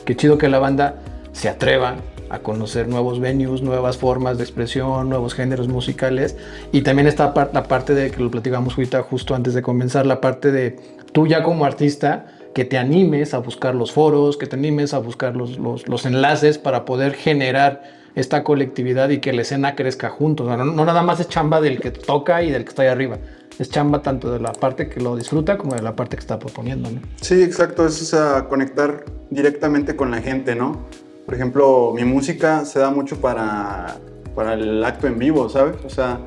qué 0.03 0.15
chido 0.17 0.37
que 0.37 0.49
la 0.49 0.59
banda 0.59 0.95
se 1.31 1.47
atreva 1.47 1.95
a 2.29 2.39
conocer 2.39 2.87
nuevos 2.87 3.19
venues, 3.19 3.61
nuevas 3.61 3.97
formas 3.97 4.37
de 4.37 4.43
expresión, 4.43 5.09
nuevos 5.09 5.33
géneros 5.33 5.67
musicales. 5.67 6.35
Y 6.71 6.81
también 6.81 7.07
está 7.07 7.33
la 7.53 7.63
parte 7.63 7.93
de 7.93 8.11
que 8.11 8.21
lo 8.21 8.29
platicamos 8.31 8.75
ahorita 8.77 9.01
justo 9.03 9.35
antes 9.35 9.53
de 9.53 9.61
comenzar, 9.61 10.05
la 10.05 10.21
parte 10.21 10.51
de 10.51 10.77
tú 11.11 11.27
ya 11.27 11.43
como 11.43 11.65
artista 11.65 12.27
que 12.53 12.65
te 12.65 12.77
animes 12.77 13.33
a 13.33 13.39
buscar 13.39 13.75
los 13.75 13.91
foros, 13.91 14.37
que 14.37 14.47
te 14.47 14.55
animes 14.55 14.93
a 14.93 14.99
buscar 14.99 15.35
los, 15.35 15.57
los- 15.59 16.05
enlaces 16.05 16.57
para 16.57 16.83
poder 16.85 17.13
generar 17.13 17.83
esta 18.15 18.43
colectividad 18.43 19.09
y 19.09 19.19
que 19.19 19.31
la 19.33 19.43
escena 19.43 19.75
crezca 19.75 20.09
juntos. 20.09 20.47
No, 20.57 20.65
nada 20.85 21.03
más 21.03 21.19
es 21.19 21.29
chamba 21.29 21.61
del 21.61 21.79
que 21.79 21.91
toca 21.91 22.41
y 22.43 22.51
del 22.51 22.63
que 22.63 22.69
está 22.69 22.81
ahí 22.81 22.87
arriba. 22.89 23.17
Es 23.59 23.69
chamba 23.69 24.01
tanto 24.01 24.31
de 24.31 24.39
la 24.39 24.51
parte 24.53 24.89
que 24.89 24.99
lo 24.99 25.15
disfruta 25.15 25.57
como 25.57 25.75
de 25.75 25.81
la 25.81 25.95
parte 25.95 26.15
que 26.15 26.21
está 26.21 26.39
proponiendo. 26.39 26.89
¿no? 26.89 27.01
Sí, 27.21 27.41
exacto, 27.43 27.85
es 27.85 28.15
conectar 28.49 29.03
directamente 29.29 29.95
con 29.95 30.11
la 30.11 30.21
gente, 30.21 30.55
¿no? 30.55 30.85
Por 31.29 31.35
ejemplo, 31.35 31.91
mi 31.93 32.03
música 32.05 32.65
se 32.65 32.79
da 32.79 32.89
mucho 32.89 33.17
para, 33.21 33.97
para 34.33 34.55
el 34.55 34.83
acto 34.83 35.05
en 35.05 35.19
vivo, 35.19 35.47
¿sabes? 35.47 35.75
O 35.85 35.89
sea, 35.91 36.19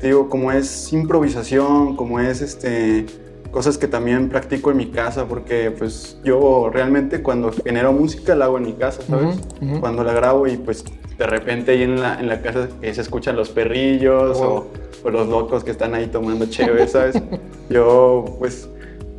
te 0.00 0.06
digo, 0.06 0.30
como 0.30 0.50
es 0.50 0.94
improvisación, 0.94 1.94
como 1.94 2.20
es 2.20 2.40
este, 2.40 3.04
cosas 3.50 3.76
que 3.76 3.86
también 3.86 4.30
practico 4.30 4.70
en 4.70 4.78
mi 4.78 4.86
casa, 4.86 5.26
porque 5.26 5.70
pues 5.72 6.16
yo 6.24 6.70
realmente 6.72 7.22
cuando 7.22 7.52
genero 7.52 7.92
música 7.92 8.34
la 8.34 8.46
hago 8.46 8.56
en 8.56 8.64
mi 8.64 8.72
casa, 8.72 9.02
¿sabes? 9.02 9.36
Ujú. 9.60 9.78
Cuando 9.80 10.02
la 10.04 10.14
grabo 10.14 10.46
y 10.46 10.56
pues 10.56 10.86
de 11.18 11.26
repente 11.26 11.72
ahí 11.72 11.82
en 11.82 12.00
la, 12.00 12.18
en 12.18 12.26
la 12.26 12.40
casa 12.40 12.66
se 12.80 12.98
escuchan 12.98 13.36
los 13.36 13.50
perrillos 13.50 14.38
Wow. 14.38 14.48
o, 14.48 14.66
o 15.04 15.10
los 15.10 15.28
locos 15.28 15.64
que 15.64 15.70
están 15.72 15.94
ahí 15.94 16.06
tomando 16.06 16.46
chévere, 16.46 16.88
¿sabes? 16.88 17.20
yo 17.68 18.24
pues 18.38 18.70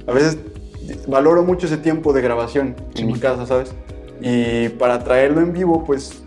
a 0.08 0.14
veces 0.14 0.40
valoro 1.08 1.44
mucho 1.44 1.68
ese 1.68 1.78
tiempo 1.78 2.12
de 2.12 2.24
grabación 2.24 2.76
Sí, 2.96 3.04
en 3.04 3.08
mi 3.10 3.20
casa, 3.20 3.46
¿sabes? 3.46 3.72
Y 4.22 4.70
para 4.70 5.04
traerlo 5.04 5.42
en 5.42 5.54
vivo, 5.54 5.84
pues 5.86 6.24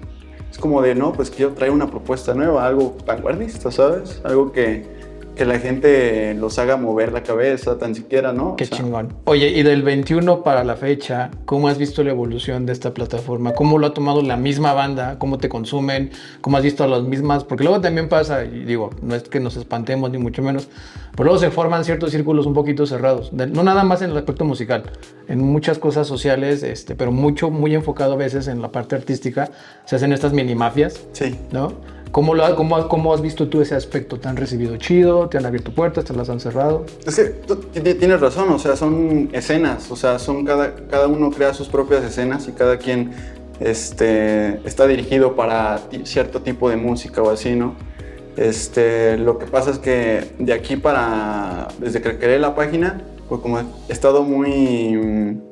es 0.51 0.59
como 0.59 0.83
de, 0.83 0.95
no, 0.95 1.13
pues 1.13 1.31
quiero 1.31 1.53
traer 1.53 1.73
una 1.73 1.91
propuesta 1.91 2.35
nueva, 2.35 2.67
algo 2.67 2.97
vanguardista, 3.07 3.71
¿sabes? 3.71 4.21
Algo 4.25 4.53
que, 4.53 5.00
que 5.37 5.45
la 5.47 5.59
gente 5.59 6.35
los 6.35 6.59
haga 6.59 6.77
mover 6.77 7.13
la 7.13 7.23
cabeza, 7.23 7.79
tan 7.79 7.95
siquiera, 7.95 8.33
¿no? 8.33 8.51
O 8.51 8.57
Qué 8.57 8.67
sea, 8.67 8.77
chingón. 8.77 9.15
Oye, 9.25 9.49
y 9.49 9.63
del 9.63 9.83
21 9.83 10.43
para 10.43 10.65
la 10.65 10.77
fecha, 10.77 11.31
¿cómo 11.47 11.69
has 11.69 11.79
visto 11.79 12.05
la 12.05 12.11
evolución 12.11 12.67
de 12.67 12.73
esta 12.73 12.93
plataforma? 12.93 13.53
¿Cómo 13.55 13.79
lo 13.79 13.87
ha 13.87 13.95
tomado 13.95 14.23
la 14.23 14.37
misma 14.37 14.75
banda? 14.75 15.19
¿Cómo 15.19 15.39
te 15.39 15.49
consumen? 15.49 16.11
¿Cómo 16.43 16.59
has 16.59 16.63
visto 16.63 16.85
a 16.85 16.87
las 16.89 17.03
mismas? 17.05 17.45
Porque 17.45 17.65
luego 17.65 17.81
también 17.81 18.09
pasa, 18.09 18.45
y 18.45 18.65
digo, 18.65 18.91
no 19.03 19.15
es 19.15 19.23
que 19.23 19.41
nos 19.41 19.57
espantemos 19.57 20.11
ni 20.11 20.19
mucho 20.19 20.43
menos, 20.43 20.69
pero 21.13 21.25
luego 21.25 21.39
se 21.39 21.51
forman 21.51 21.85
ciertos 21.85 22.11
círculos 22.11 22.45
un 22.45 22.53
poquito 22.53 22.85
cerrados. 22.85 23.31
De- 23.35 23.47
no 23.47 23.63
nada 23.63 23.83
más 23.85 24.03
en 24.03 24.11
el 24.11 24.17
aspecto 24.19 24.45
musical, 24.45 24.83
en 25.29 25.41
muchas 25.41 25.79
cosas 25.79 26.07
sociales, 26.07 26.63
este, 26.63 26.95
pero 26.95 27.13
mucho, 27.13 27.51
muy 27.51 27.75
enfocado 27.75 28.13
a 28.13 28.17
veces 28.17 28.47
en 28.49 28.61
la 28.61 28.73
parte 28.73 28.95
artística, 28.95 29.51
se 29.87 29.97
hacen 29.97 30.13
estas 30.13 30.33
mini 30.35 30.55
mafias, 30.55 31.01
Sí. 31.13 31.37
¿no? 31.51 31.73
¿Cómo, 32.11 32.35
lo, 32.35 32.57
cómo, 32.57 32.89
¿Cómo 32.89 33.15
has 33.15 33.23
visto 33.23 33.49
tú 33.49 33.61
ese 33.61 33.77
aspecto? 33.77 34.19
¿Te 34.19 34.29
han 34.29 34.37
recibido 34.37 34.77
chido? 34.77 35.29
¿Te 35.29 35.39
han 35.39 35.47
abierto 35.47 35.73
puertas? 35.73 36.05
¿Te 36.05 36.13
las 36.13 36.29
han 36.29 36.41
cerrado? 36.41 36.85
Es 37.07 37.15
que 37.15 37.25
tú 37.25 37.57
tienes 37.57 38.21
razón, 38.21 38.51
o 38.51 38.59
sea, 38.59 38.75
son 38.75 39.29
escenas, 39.33 39.91
o 39.91 39.97
sea, 39.97 40.19
son 40.19 40.45
cada, 40.45 40.75
cada 40.75 41.07
uno 41.07 41.31
crea 41.31 41.55
sus 41.55 41.69
propias 41.69 42.03
escenas 42.03 42.49
y 42.49 42.53
cada 42.53 42.79
quien 42.79 43.13
este, 43.61 44.61
está 44.67 44.89
dirigido 44.89 45.37
para 45.37 45.81
cierto 46.03 46.43
tipo 46.43 46.69
de 46.69 46.77
música 46.77 47.23
o 47.23 47.31
así, 47.31 47.55
¿no? 47.55 47.77
Este, 48.37 49.17
lo 49.17 49.39
que 49.39 49.47
pasa 49.47 49.71
es 49.71 49.79
que 49.79 50.33
de 50.39 50.53
aquí 50.53 50.77
para, 50.77 51.69
desde 51.79 52.01
que 52.01 52.19
creé 52.19 52.41
la 52.41 52.57
página, 52.57 53.03
pues 53.29 53.41
como 53.41 53.61
he 53.61 53.65
estado 53.89 54.25
muy, 54.25 54.97
mm, 54.97 55.43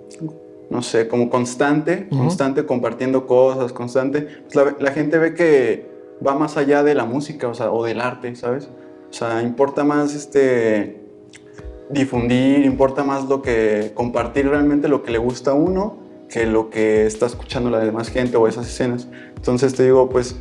no 0.70 0.82
sé, 0.82 1.06
como 1.06 1.30
constante, 1.30 2.08
constante 2.08 2.66
compartiendo 2.66 3.26
cosas, 3.26 3.72
constante, 3.72 4.22
pues 4.42 4.54
la, 4.56 4.76
la 4.80 4.90
gente 4.90 5.18
ve 5.18 5.34
que 5.34 5.88
va 6.26 6.34
más 6.34 6.56
allá 6.56 6.82
de 6.82 6.94
la 6.94 7.04
música, 7.04 7.48
o 7.48 7.54
sea, 7.54 7.70
o 7.70 7.84
del 7.84 8.00
arte, 8.00 8.34
¿sabes? 8.37 8.68
O 9.10 9.12
sea, 9.12 9.42
importa 9.42 9.84
más 9.84 10.14
este 10.14 11.00
difundir, 11.90 12.64
importa 12.64 13.02
más 13.02 13.28
lo 13.28 13.40
que 13.40 13.92
compartir 13.94 14.48
realmente 14.48 14.88
lo 14.88 15.02
que 15.02 15.10
le 15.10 15.18
gusta 15.18 15.52
a 15.52 15.54
uno 15.54 16.08
que 16.28 16.46
lo 16.46 16.70
que 16.70 17.06
está 17.06 17.26
escuchando 17.26 17.70
la 17.70 17.80
demás 17.80 18.08
gente 18.10 18.37
o 18.37 18.46
esas 18.46 18.66
escenas. 18.68 19.08
Entonces 19.37 19.75
te 19.75 19.84
digo, 19.84 20.08
pues 20.08 20.37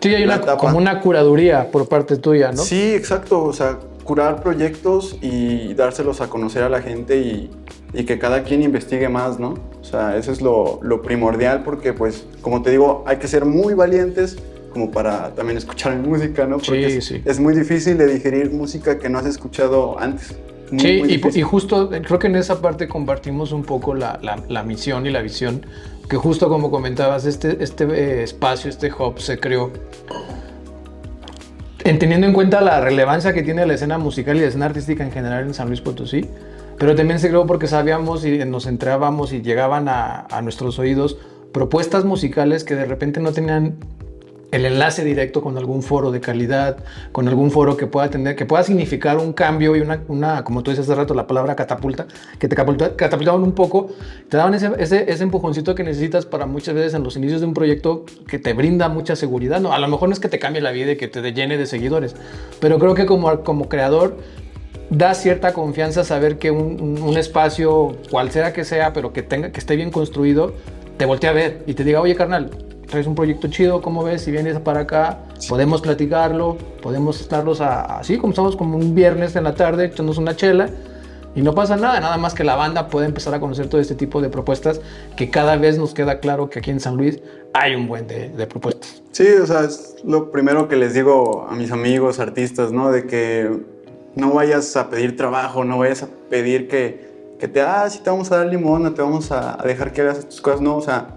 Sí, 0.00 0.14
hay 0.14 0.24
una, 0.24 0.36
etapa. 0.36 0.58
como 0.58 0.78
una 0.78 1.00
curaduría 1.00 1.70
por 1.70 1.88
parte 1.88 2.16
tuya, 2.16 2.52
¿no? 2.52 2.62
sí, 2.62 2.94
exacto, 2.94 3.42
o 3.42 3.52
sea, 3.52 3.78
curar 4.04 4.42
proyectos 4.42 5.18
y 5.20 5.74
dárselos 5.74 6.20
a 6.20 6.28
conocer 6.28 6.62
a 6.62 6.68
la 6.68 6.80
gente 6.80 7.18
y, 7.18 7.50
y 7.92 8.04
que 8.04 8.18
cada 8.18 8.44
quien 8.44 8.62
investigue 8.62 9.08
más, 9.08 9.40
¿no? 9.40 9.54
O 9.80 9.84
sea, 9.84 10.16
eso 10.16 10.32
es 10.32 10.42
lo, 10.42 10.78
lo 10.82 11.02
primordial 11.02 11.62
porque 11.64 11.92
pues, 11.92 12.26
como 12.40 12.62
te 12.62 12.70
digo, 12.70 13.04
hay 13.06 13.16
que 13.16 13.26
ser 13.26 13.46
muy 13.46 13.74
valientes 13.74 14.36
como 14.76 14.90
para 14.90 15.30
también 15.34 15.56
escuchar 15.56 15.96
música, 15.96 16.44
¿no? 16.46 16.58
Porque 16.58 16.90
Sí, 16.90 16.96
es, 16.98 17.04
sí. 17.06 17.22
es 17.24 17.40
muy 17.40 17.54
difícil 17.54 17.96
de 17.96 18.06
digerir 18.12 18.50
música 18.52 18.98
que 18.98 19.08
no 19.08 19.18
has 19.18 19.24
escuchado 19.24 19.98
antes. 19.98 20.36
Muy, 20.70 20.80
Sí, 20.80 20.98
muy 20.98 21.12
y, 21.34 21.38
y 21.38 21.42
justo 21.42 21.88
creo 21.88 22.18
que 22.18 22.26
en 22.26 22.36
esa 22.36 22.60
parte 22.60 22.86
compartimos 22.88 23.52
un 23.52 23.62
poco 23.62 23.94
la, 23.94 24.18
la- 24.22 24.42
la 24.48 24.62
misión 24.64 25.06
y 25.06 25.10
la 25.10 25.22
visión, 25.22 25.64
que 26.10 26.16
justo 26.18 26.50
como 26.50 26.70
comentabas, 26.70 27.24
este, 27.24 27.56
este 27.64 27.84
eh, 27.84 28.22
espacio, 28.22 28.68
este 28.68 28.92
hub 28.92 29.18
se 29.18 29.38
creó 29.40 29.70
en 31.84 31.98
teniendo 31.98 32.26
en 32.26 32.32
cuenta 32.34 32.60
la 32.60 32.80
relevancia 32.82 33.32
que 33.32 33.42
tiene 33.42 33.64
la 33.64 33.74
escena 33.74 33.96
musical 33.96 34.36
y 34.36 34.40
la 34.40 34.46
escena 34.48 34.66
artística 34.66 35.04
en 35.04 35.12
general 35.12 35.46
en 35.46 35.54
San 35.54 35.68
Luis 35.68 35.80
Potosí, 35.80 36.26
pero 36.78 36.94
también 36.94 37.18
se 37.20 37.28
creó 37.28 37.46
porque 37.46 37.66
sabíamos 37.68 38.24
y 38.26 38.38
nos 38.44 38.66
entrábamos 38.66 39.32
y 39.32 39.40
llegaban 39.40 39.88
a, 39.88 40.26
a 40.30 40.42
nuestros 40.42 40.78
oídos 40.78 41.16
propuestas 41.52 42.04
musicales 42.04 42.64
que 42.64 42.74
de 42.74 42.84
repente 42.84 43.20
no 43.20 43.32
tenían 43.32 43.76
el 44.52 44.64
enlace 44.64 45.04
directo 45.04 45.42
con 45.42 45.58
algún 45.58 45.82
foro 45.82 46.10
de 46.12 46.20
calidad, 46.20 46.78
con 47.12 47.26
algún 47.28 47.50
foro 47.50 47.76
que 47.76 47.86
pueda 47.86 48.08
tener, 48.10 48.36
que 48.36 48.46
pueda 48.46 48.62
significar 48.62 49.18
un 49.18 49.32
cambio 49.32 49.74
y 49.76 49.80
una, 49.80 50.02
una 50.08 50.44
como 50.44 50.62
tú 50.62 50.70
dices 50.70 50.86
hace 50.86 50.94
rato, 50.94 51.14
la 51.14 51.26
palabra 51.26 51.56
catapulta, 51.56 52.06
que 52.38 52.46
te 52.48 52.54
catapulta- 52.56 52.94
catapultaban 52.96 53.42
un 53.42 53.52
poco, 53.52 53.88
te 54.28 54.36
daban 54.36 54.54
ese, 54.54 54.70
ese, 54.78 55.10
ese 55.10 55.22
empujoncito 55.24 55.74
que 55.74 55.82
necesitas 55.82 56.26
para 56.26 56.46
muchas 56.46 56.74
veces 56.74 56.94
en 56.94 57.02
los 57.02 57.16
inicios 57.16 57.40
de 57.40 57.46
un 57.48 57.54
proyecto 57.54 58.04
que 58.28 58.38
te 58.38 58.52
brinda 58.52 58.88
mucha 58.88 59.16
seguridad. 59.16 59.60
No, 59.60 59.72
a 59.72 59.78
lo 59.78 59.88
mejor 59.88 60.08
no 60.08 60.12
es 60.12 60.20
que 60.20 60.28
te 60.28 60.38
cambie 60.38 60.62
la 60.62 60.70
vida 60.70 60.92
y 60.92 60.96
que 60.96 61.08
te 61.08 61.32
llene 61.32 61.58
de 61.58 61.66
seguidores, 61.66 62.14
pero 62.60 62.78
creo 62.78 62.94
que 62.94 63.04
como, 63.04 63.42
como 63.42 63.68
creador 63.68 64.16
da 64.90 65.14
cierta 65.14 65.52
confianza 65.52 66.04
saber 66.04 66.38
que 66.38 66.52
un- 66.52 67.00
un 67.02 67.16
espacio, 67.18 67.96
cual 68.10 68.30
sea 68.30 68.52
que 68.52 68.64
sea, 68.64 68.92
pero 68.92 69.12
que, 69.12 69.22
tenga, 69.22 69.50
que 69.50 69.58
esté 69.58 69.74
bien 69.74 69.90
construido, 69.90 70.54
te 70.96 71.04
voltea 71.04 71.30
a 71.30 71.32
ver 71.32 71.64
y 71.66 71.74
te 71.74 71.82
diga, 71.82 72.00
oye 72.00 72.14
carnal, 72.14 72.50
traes 72.86 73.06
un 73.06 73.14
proyecto 73.14 73.48
chido, 73.48 73.82
¿cómo 73.82 74.02
ves? 74.04 74.22
Si 74.22 74.30
vienes 74.30 74.58
para 74.60 74.80
acá, 74.80 75.18
podemos 75.48 75.80
platicarlo, 75.80 76.56
podemos 76.82 77.20
estarlos 77.20 77.60
a- 77.60 77.98
así 77.98 78.16
como 78.18 78.30
estamos 78.32 78.56
como 78.56 78.76
un 78.78 78.94
viernes 78.94 79.36
en 79.36 79.44
la 79.44 79.54
tarde, 79.54 79.86
echándonos 79.86 80.18
una 80.18 80.36
chela. 80.36 80.68
Y 81.34 81.42
no 81.42 81.54
pasa 81.54 81.76
nada, 81.76 82.00
nada 82.00 82.16
más 82.16 82.32
que 82.32 82.44
la 82.44 82.54
banda 82.56 82.88
puede 82.88 83.04
empezar 83.06 83.34
a 83.34 83.40
conocer 83.40 83.68
todo 83.68 83.78
este 83.78 83.94
tipo 83.94 84.22
de 84.22 84.30
propuestas 84.30 84.80
que 85.16 85.28
cada 85.28 85.56
vez 85.56 85.76
nos 85.76 85.92
queda 85.92 86.18
claro 86.18 86.48
que 86.48 86.60
aquí 86.60 86.70
en 86.70 86.80
San 86.80 86.96
Luis 86.96 87.18
hay 87.52 87.74
un 87.74 87.86
buen 87.88 88.06
de, 88.06 88.30
de 88.30 88.46
propuestas. 88.46 89.02
Sí, 89.12 89.26
o 89.42 89.46
sea, 89.46 89.60
es 89.64 89.96
lo 90.02 90.30
primero 90.30 90.66
que 90.66 90.76
les 90.76 90.94
digo 90.94 91.46
a 91.50 91.54
mis 91.54 91.72
amigos 91.72 92.20
artistas, 92.20 92.72
¿no? 92.72 92.90
De 92.90 93.06
que 93.06 93.50
no 94.14 94.32
vayas 94.32 94.74
a 94.76 94.88
pedir 94.88 95.14
trabajo, 95.14 95.62
no 95.64 95.76
vayas 95.78 96.04
a 96.04 96.08
pedir 96.30 96.68
que, 96.68 97.34
que 97.38 97.48
te, 97.48 97.60
ah, 97.60 97.86
sí 97.90 98.00
te 98.02 98.08
vamos 98.08 98.32
a 98.32 98.38
dar 98.38 98.46
limón, 98.46 98.84
no 98.84 98.94
te 98.94 99.02
vamos 99.02 99.30
a, 99.30 99.60
a 99.60 99.66
dejar 99.66 99.92
que 99.92 100.00
hagas 100.00 100.26
tus 100.26 100.40
cosas, 100.40 100.62
no, 100.62 100.76
o 100.76 100.80
sea, 100.80 101.08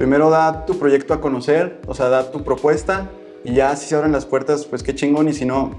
primero 0.00 0.30
da 0.30 0.64
tu 0.64 0.78
proyecto 0.78 1.12
a 1.12 1.20
conocer, 1.20 1.78
o 1.86 1.94
sea, 1.94 2.08
da 2.08 2.30
tu 2.30 2.42
propuesta 2.42 3.10
y 3.44 3.52
ya 3.52 3.76
si 3.76 3.86
se 3.86 3.94
abren 3.94 4.12
las 4.12 4.24
puertas, 4.24 4.64
pues 4.64 4.82
qué 4.82 4.94
chingón, 4.94 5.28
y 5.28 5.34
si 5.34 5.44
no, 5.44 5.72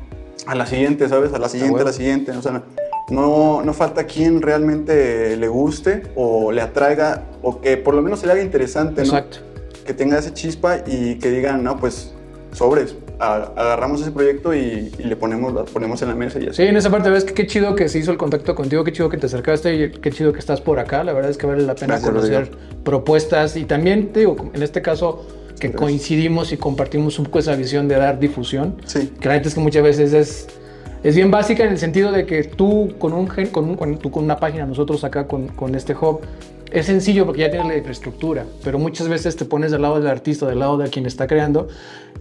a 0.45 0.53
la 0.53 0.67
siguiente, 0.67 1.09
¿sabes? 1.09 1.33
A 1.33 1.39
la 1.39 1.49
siguiente, 1.49 1.81
a 1.81 1.85
la 1.85 1.91
siguiente, 1.91 2.31
o 2.33 2.41
sea, 2.43 2.61
no, 3.09 3.63
no 3.63 3.73
falta 3.73 4.03
quien 4.03 4.43
realmente 4.43 5.35
le 5.35 5.47
guste 5.47 6.03
o 6.15 6.51
le 6.51 6.61
atraiga 6.61 7.23
o 7.41 7.61
que 7.61 7.77
por 7.77 7.95
lo 7.95 8.03
menos 8.03 8.19
se 8.19 8.27
le 8.27 8.33
haga 8.33 8.43
interesante, 8.43 9.01
¿no? 9.01 9.07
Exacto. 9.07 9.37
que 9.87 9.95
tenga 9.95 10.19
esa 10.19 10.31
chispa 10.35 10.83
y 10.85 11.15
que 11.15 11.31
digan, 11.31 11.63
no, 11.63 11.77
pues 11.77 12.13
sobres, 12.51 12.95
a- 13.21 13.51
agarramos 13.55 14.01
ese 14.01 14.11
proyecto 14.11 14.53
y, 14.53 14.91
y 14.97 15.03
le 15.03 15.15
ponemos, 15.15 15.53
lo 15.53 15.65
ponemos 15.65 16.01
en 16.01 16.07
la 16.09 16.15
mesa 16.15 16.39
y 16.39 16.47
así. 16.47 16.57
Sí, 16.57 16.63
en 16.63 16.75
esa 16.75 16.89
parte 16.89 17.09
ves 17.09 17.23
que 17.23 17.33
qué 17.33 17.47
chido 17.47 17.75
que 17.75 17.87
se 17.89 17.99
hizo 17.99 18.11
el 18.11 18.17
contacto 18.17 18.55
contigo, 18.55 18.83
qué 18.83 18.91
chido 18.91 19.09
que 19.09 19.17
te 19.17 19.27
acercaste 19.27 19.75
y 19.75 19.91
qué 19.91 20.11
chido 20.11 20.33
que 20.33 20.39
estás 20.39 20.59
por 20.61 20.79
acá. 20.79 21.03
La 21.03 21.13
verdad 21.13 21.31
es 21.31 21.37
que 21.37 21.45
vale 21.47 21.63
la 21.63 21.75
pena 21.75 21.93
Gracias, 21.95 22.09
conocer 22.11 22.39
Rodrigo. 22.47 22.57
propuestas 22.83 23.55
y 23.55 23.65
también, 23.65 24.11
te 24.11 24.21
digo, 24.21 24.35
en 24.53 24.61
este 24.63 24.81
caso 24.81 25.25
que 25.59 25.71
coincidimos 25.71 26.51
y 26.51 26.57
compartimos 26.57 27.19
un 27.19 27.25
poco 27.25 27.37
esa 27.39 27.55
visión 27.55 27.87
de 27.87 27.95
dar 27.95 28.19
difusión. 28.19 28.75
Sí. 28.85 29.13
Que 29.19 29.27
la 29.27 29.35
neta 29.35 29.47
es 29.49 29.53
que 29.53 29.59
muchas 29.61 29.83
veces 29.83 30.11
es, 30.13 30.47
es 31.03 31.15
bien 31.15 31.29
básica 31.29 31.63
en 31.63 31.69
el 31.71 31.77
sentido 31.77 32.11
de 32.11 32.25
que 32.25 32.43
tú 32.43 32.93
con, 32.97 33.13
un, 33.13 33.27
con, 33.27 33.65
un- 33.69 33.75
con- 33.75 33.97
tú 33.99 34.09
con 34.09 34.23
una 34.23 34.37
página, 34.37 34.65
nosotros 34.65 35.03
acá 35.03 35.27
con, 35.27 35.49
con 35.49 35.75
este 35.75 35.93
hub, 35.93 36.21
es 36.71 36.85
sencillo 36.87 37.25
porque 37.25 37.41
ya 37.41 37.51
tienes 37.51 37.67
la 37.67 37.77
infraestructura, 37.77 38.45
pero 38.63 38.79
muchas 38.79 39.07
veces 39.09 39.35
te 39.35 39.43
pones 39.45 39.71
del 39.71 39.81
lado 39.83 39.99
del 39.99 40.07
artista, 40.07 40.47
del 40.47 40.59
lado 40.59 40.77
de 40.77 40.89
quien 40.89 41.05
está 41.05 41.27
creando 41.27 41.67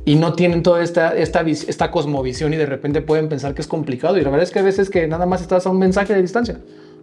y 0.04 0.16
no 0.16 0.32
tienen 0.32 0.62
toda 0.62 0.82
esta, 0.82 1.14
esta, 1.16 1.40
esta 1.42 1.90
cosmovisión 1.90 2.52
y 2.54 2.56
de 2.56 2.66
repente 2.66 3.02
pueden 3.02 3.28
pensar 3.28 3.54
que 3.54 3.60
es 3.62 3.68
complicado 3.68 4.16
y 4.18 4.22
la 4.22 4.30
verdad 4.30 4.44
es 4.44 4.50
que 4.50 4.58
a 4.58 4.62
veces 4.62 4.90
que 4.90 5.06
nada 5.06 5.26
más 5.26 5.40
estás 5.42 5.66
a 5.66 5.70
un 5.70 5.78
mensaje 5.78 6.14
de 6.14 6.22
distancia 6.22 6.58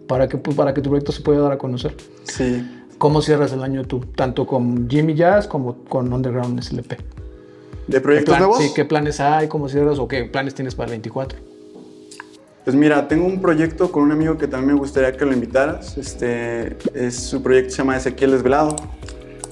para 0.07 0.27
que, 0.27 0.37
para 0.37 0.73
que 0.73 0.81
tu 0.81 0.89
proyecto 0.89 1.11
se 1.11 1.21
pueda 1.21 1.39
dar 1.41 1.51
a 1.51 1.57
conocer. 1.57 1.95
Sí. 2.23 2.65
¿Cómo 2.97 3.21
cierras 3.21 3.51
el 3.53 3.61
año 3.63 3.83
tú? 3.85 3.99
Tanto 4.15 4.47
con 4.47 4.89
Jimmy 4.89 5.13
Jazz 5.13 5.47
como 5.47 5.83
con 5.83 6.11
Underground 6.11 6.59
SLP. 6.61 6.91
¿De 6.91 6.97
¿Qué, 7.91 8.01
proyectos 8.01 8.33
plan- 8.35 8.39
nuevos? 8.49 8.63
sí, 8.63 8.71
¿Qué 8.75 8.85
planes 8.85 9.19
hay? 9.19 9.47
¿Cómo 9.47 9.69
cierras? 9.69 9.99
¿O 9.99 10.07
qué 10.07 10.23
planes 10.25 10.55
tienes 10.55 10.73
para 10.75 10.85
el 10.87 10.91
24? 10.91 11.37
Pues 12.65 12.75
mira, 12.75 13.07
tengo 13.07 13.25
un 13.25 13.39
proyecto 13.39 13.91
con 13.91 14.03
un 14.03 14.11
amigo 14.11 14.37
que 14.37 14.47
también 14.47 14.73
me 14.73 14.79
gustaría 14.79 15.13
que 15.15 15.23
lo 15.23 15.31
invitaras. 15.31 15.97
Este, 15.97 16.75
es, 16.93 17.15
su 17.15 17.41
proyecto 17.41 17.69
se 17.71 17.77
llama 17.77 17.95
Ezequiel 17.95 18.31
Desvelado. 18.31 18.75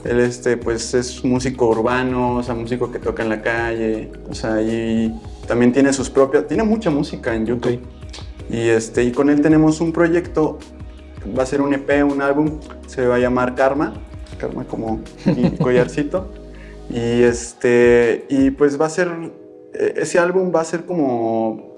Él 0.05 0.19
este, 0.19 0.55
pues, 0.57 0.93
es 0.93 1.24
músico 1.25 1.67
urbano, 1.67 2.38
o 2.38 2.43
sea, 2.43 2.53
músico 2.55 2.91
que 2.91 3.00
toca 3.00 3.24
en 3.24 3.29
la 3.29 3.41
calle. 3.41 4.12
O 4.29 4.35
sea, 4.35 4.62
y 4.62 5.13
también 5.47 5.74
tiene 5.74 5.91
sus 5.93 6.09
propias... 6.09 6.47
Tiene 6.47 6.63
mucha 6.63 6.89
música 6.89 7.33
en 7.35 7.45
YouTube. 7.45 7.79
Y, 8.50 8.69
este, 8.69 9.03
y 9.03 9.12
con 9.12 9.29
él 9.29 9.41
tenemos 9.41 9.81
un 9.81 9.91
proyecto, 9.91 10.59
va 11.38 11.43
a 11.43 11.45
ser 11.47 11.62
un 11.62 11.74
EP, 11.74 12.03
un 12.03 12.21
álbum, 12.21 12.59
se 12.85 13.07
va 13.07 13.15
a 13.15 13.19
llamar 13.19 13.55
Karma. 13.55 13.93
Karma 14.38 14.63
como 14.65 15.01
mi 15.25 15.51
collarcito. 15.57 16.31
Y, 16.89 17.24
este, 17.24 18.25
y 18.29 18.51
pues 18.51 18.79
va 18.79 18.85
a 18.85 18.89
ser... 18.89 19.09
eh, 19.74 19.93
Ese 19.97 20.19
álbum 20.19 20.51
va 20.55 20.62
a 20.62 20.65
ser 20.65 20.85
como 20.85 21.74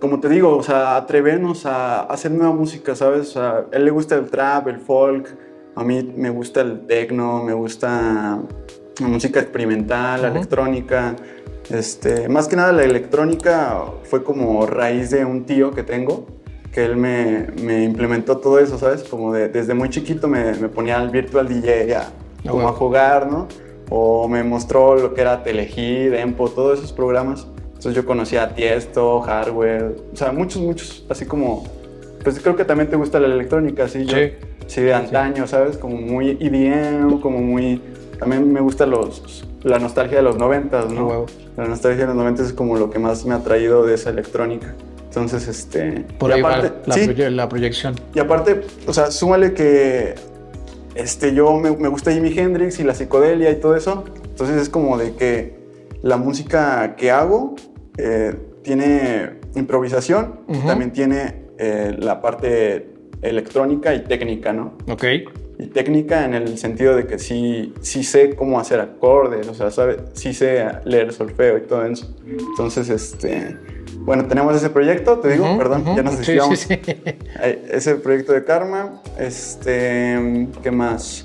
como 0.00 0.18
te 0.18 0.28
digo, 0.28 0.56
o 0.56 0.62
sea, 0.64 0.96
atrevernos 0.96 1.64
a 1.64 2.00
hacer 2.00 2.32
nueva 2.32 2.52
música, 2.52 2.96
¿sabes? 2.96 3.28
O 3.28 3.32
sea, 3.34 3.66
a 3.72 3.76
él 3.76 3.84
le 3.84 3.92
gusta 3.92 4.16
el 4.16 4.28
trap, 4.28 4.66
el 4.66 4.80
folk, 4.80 5.28
a 5.74 5.84
mí 5.84 6.12
me 6.16 6.30
gusta 6.30 6.60
el 6.60 6.86
techno, 6.86 7.42
me 7.42 7.52
gusta 7.54 8.38
la 9.00 9.06
música 9.08 9.40
experimental, 9.40 10.22
la 10.22 10.28
electrónica. 10.28 11.16
Este, 11.70 12.28
más 12.28 12.48
que 12.48 12.56
nada 12.56 12.72
la 12.72 12.82
electrónica 12.84 13.84
fue 14.04 14.22
como 14.24 14.66
raíz 14.66 15.10
de 15.10 15.24
un 15.24 15.44
tío 15.44 15.70
que 15.70 15.82
tengo, 15.82 16.26
que 16.72 16.84
él 16.84 16.96
me, 16.96 17.46
me 17.62 17.84
implementó 17.84 18.38
todo 18.38 18.58
eso, 18.58 18.78
¿sabes? 18.78 19.02
Como 19.04 19.32
de- 19.32 19.48
desde 19.48 19.72
muy 19.74 19.88
chiquito 19.88 20.28
me, 20.28 20.52
me 20.54 20.68
ponía 20.68 20.98
al 20.98 21.10
virtual 21.10 21.48
DJ 21.48 21.94
a, 21.96 22.08
como 22.42 22.54
bueno. 22.54 22.68
a 22.68 22.72
jugar, 22.72 23.30
¿no? 23.30 23.46
O 23.88 24.26
me 24.28 24.42
mostró 24.42 24.96
lo 24.96 25.14
que 25.14 25.20
era 25.20 25.42
Telehit, 25.42 26.14
Empo, 26.14 26.48
todos 26.50 26.78
esos 26.78 26.92
programas. 26.92 27.46
Entonces 27.66 27.94
yo 27.94 28.04
conocía 28.06 28.44
a 28.44 28.54
Tiesto, 28.54 29.20
Hardware, 29.20 29.96
o 30.12 30.16
sea, 30.16 30.32
muchos, 30.32 30.62
muchos, 30.62 31.04
así 31.08 31.24
como, 31.26 31.64
pues 32.22 32.38
creo 32.40 32.54
que 32.56 32.64
también 32.64 32.88
te 32.88 32.96
gusta 32.96 33.18
la 33.18 33.26
electrónica, 33.26 33.84
así, 33.84 34.04
yo, 34.04 34.16
Sí. 34.74 34.82
de 34.82 34.94
antaño, 34.94 35.46
¿sabes? 35.46 35.76
Como 35.76 35.96
muy 35.96 36.36
EDM, 36.40 37.20
como 37.20 37.38
muy, 37.40 37.80
también 38.18 38.52
me 38.52 38.60
gusta 38.60 38.86
los, 38.86 39.44
la 39.62 39.78
nostalgia 39.78 40.18
de 40.18 40.22
los 40.22 40.36
noventas, 40.38 40.90
¿no? 40.92 41.06
huevo. 41.08 41.26
La 41.56 41.66
nostalgia 41.66 42.02
de 42.02 42.06
los 42.08 42.16
noventas 42.16 42.46
es 42.46 42.52
como 42.52 42.76
lo 42.76 42.90
que 42.90 42.98
más 42.98 43.24
me 43.26 43.34
ha 43.34 43.38
traído 43.40 43.84
de 43.84 43.94
esa 43.94 44.10
electrónica. 44.10 44.74
Entonces, 45.08 45.46
este... 45.48 46.06
Por 46.18 46.32
ahí 46.32 46.40
va 46.40 46.54
aparte- 46.56 46.72
la, 46.86 46.94
sí, 46.94 47.00
proye- 47.06 47.30
la 47.30 47.48
proyección. 47.48 47.94
y 48.14 48.18
aparte, 48.18 48.62
o 48.86 48.92
sea, 48.94 49.10
súmale 49.10 49.52
que 49.52 50.14
este, 50.94 51.34
yo 51.34 51.52
me, 51.58 51.70
me 51.76 51.88
gusta 51.88 52.10
Jimi 52.12 52.32
Hendrix 52.38 52.78
y 52.80 52.84
la 52.84 52.94
psicodelia 52.94 53.50
y 53.50 53.56
todo 53.56 53.76
eso. 53.76 54.04
Entonces 54.24 54.56
es 54.62 54.68
como 54.70 54.96
de 54.96 55.14
que 55.14 55.58
la 56.02 56.16
música 56.16 56.96
que 56.96 57.10
hago 57.10 57.54
eh, 57.98 58.34
tiene 58.62 59.34
improvisación, 59.54 60.40
y 60.48 60.56
Ujú. 60.56 60.66
también 60.66 60.92
tiene 60.92 61.42
eh, 61.58 61.94
la 61.98 62.22
parte 62.22 62.91
electrónica 63.22 63.94
y 63.94 64.00
técnica, 64.00 64.52
¿no? 64.52 64.74
Ok. 64.90 65.04
Y 65.58 65.66
técnica 65.66 66.24
en 66.24 66.34
el 66.34 66.58
sentido 66.58 66.96
de 66.96 67.06
que 67.06 67.18
sí, 67.18 67.72
sí 67.80 68.02
sé 68.02 68.34
cómo 68.34 68.58
hacer 68.58 68.80
acordes, 68.80 69.46
o 69.48 69.54
sea, 69.54 69.70
sabe, 69.70 69.98
sí 70.12 70.32
sé 70.34 70.66
leer 70.84 71.12
solfeo 71.12 71.58
y 71.58 71.60
todo 71.62 71.84
eso. 71.86 72.12
Entonces, 72.26 72.88
este, 72.88 73.56
bueno, 73.98 74.26
tenemos 74.26 74.56
ese 74.56 74.70
proyecto, 74.70 75.18
te 75.18 75.28
digo, 75.32 75.56
perdón, 75.58 75.84
ya 75.94 76.02
nos 76.02 76.14
Sí, 76.14 76.18
desviamos. 76.18 76.58
sí, 76.58 76.74
sí. 76.84 76.92
Ay, 77.40 77.62
Ese 77.70 77.94
proyecto 77.96 78.32
de 78.32 78.44
Karma. 78.44 79.00
Este, 79.18 80.48
¿qué 80.62 80.70
más? 80.72 81.24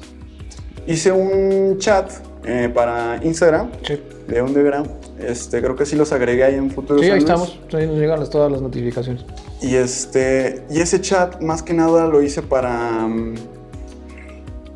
Hice 0.85 1.11
un 1.11 1.77
chat 1.79 2.11
eh, 2.45 2.69
para 2.73 3.19
Instagram 3.23 3.71
Sí. 3.81 3.99
de 4.27 4.41
Underground. 4.41 4.89
Este, 5.19 5.61
creo 5.61 5.75
que 5.75 5.85
sí 5.85 5.95
los 5.95 6.11
agregué 6.11 6.43
ahí 6.43 6.55
en 6.55 6.69
futuros 6.69 7.01
Sí, 7.01 7.07
ahí 7.07 7.13
años. 7.13 7.23
estamos. 7.23 7.59
Ahí 7.73 7.87
nos 7.87 7.97
llegan 7.97 8.19
las- 8.19 8.29
todas 8.29 8.51
las 8.51 8.61
notificaciones. 8.61 9.25
Y 9.61 9.75
este, 9.75 10.65
y 10.69 10.79
ese 10.81 11.01
chat 11.01 11.41
más 11.41 11.63
que 11.63 11.73
nada 11.73 12.05
lo 12.07 12.21
hice 12.21 12.41
para 12.43 13.07
mm, 13.07 13.35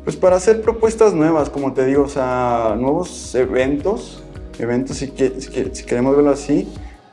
pues 0.04 0.16
para 0.16 0.36
hacer 0.36 0.60
propuestas 0.62 1.14
nuevas, 1.14 1.48
como 1.48 1.72
te 1.72 1.84
digo, 1.86 2.02
o 2.02 2.08
sea, 2.08 2.74
nuevos 2.78 3.34
eventos, 3.36 4.22
eventos 4.58 4.96
si, 4.96 5.10
que- 5.10 5.40
si 5.40 5.50
que- 5.50 5.74
si 5.74 5.84
queremos 5.84 6.16
verlo 6.16 6.30
así 6.32 6.68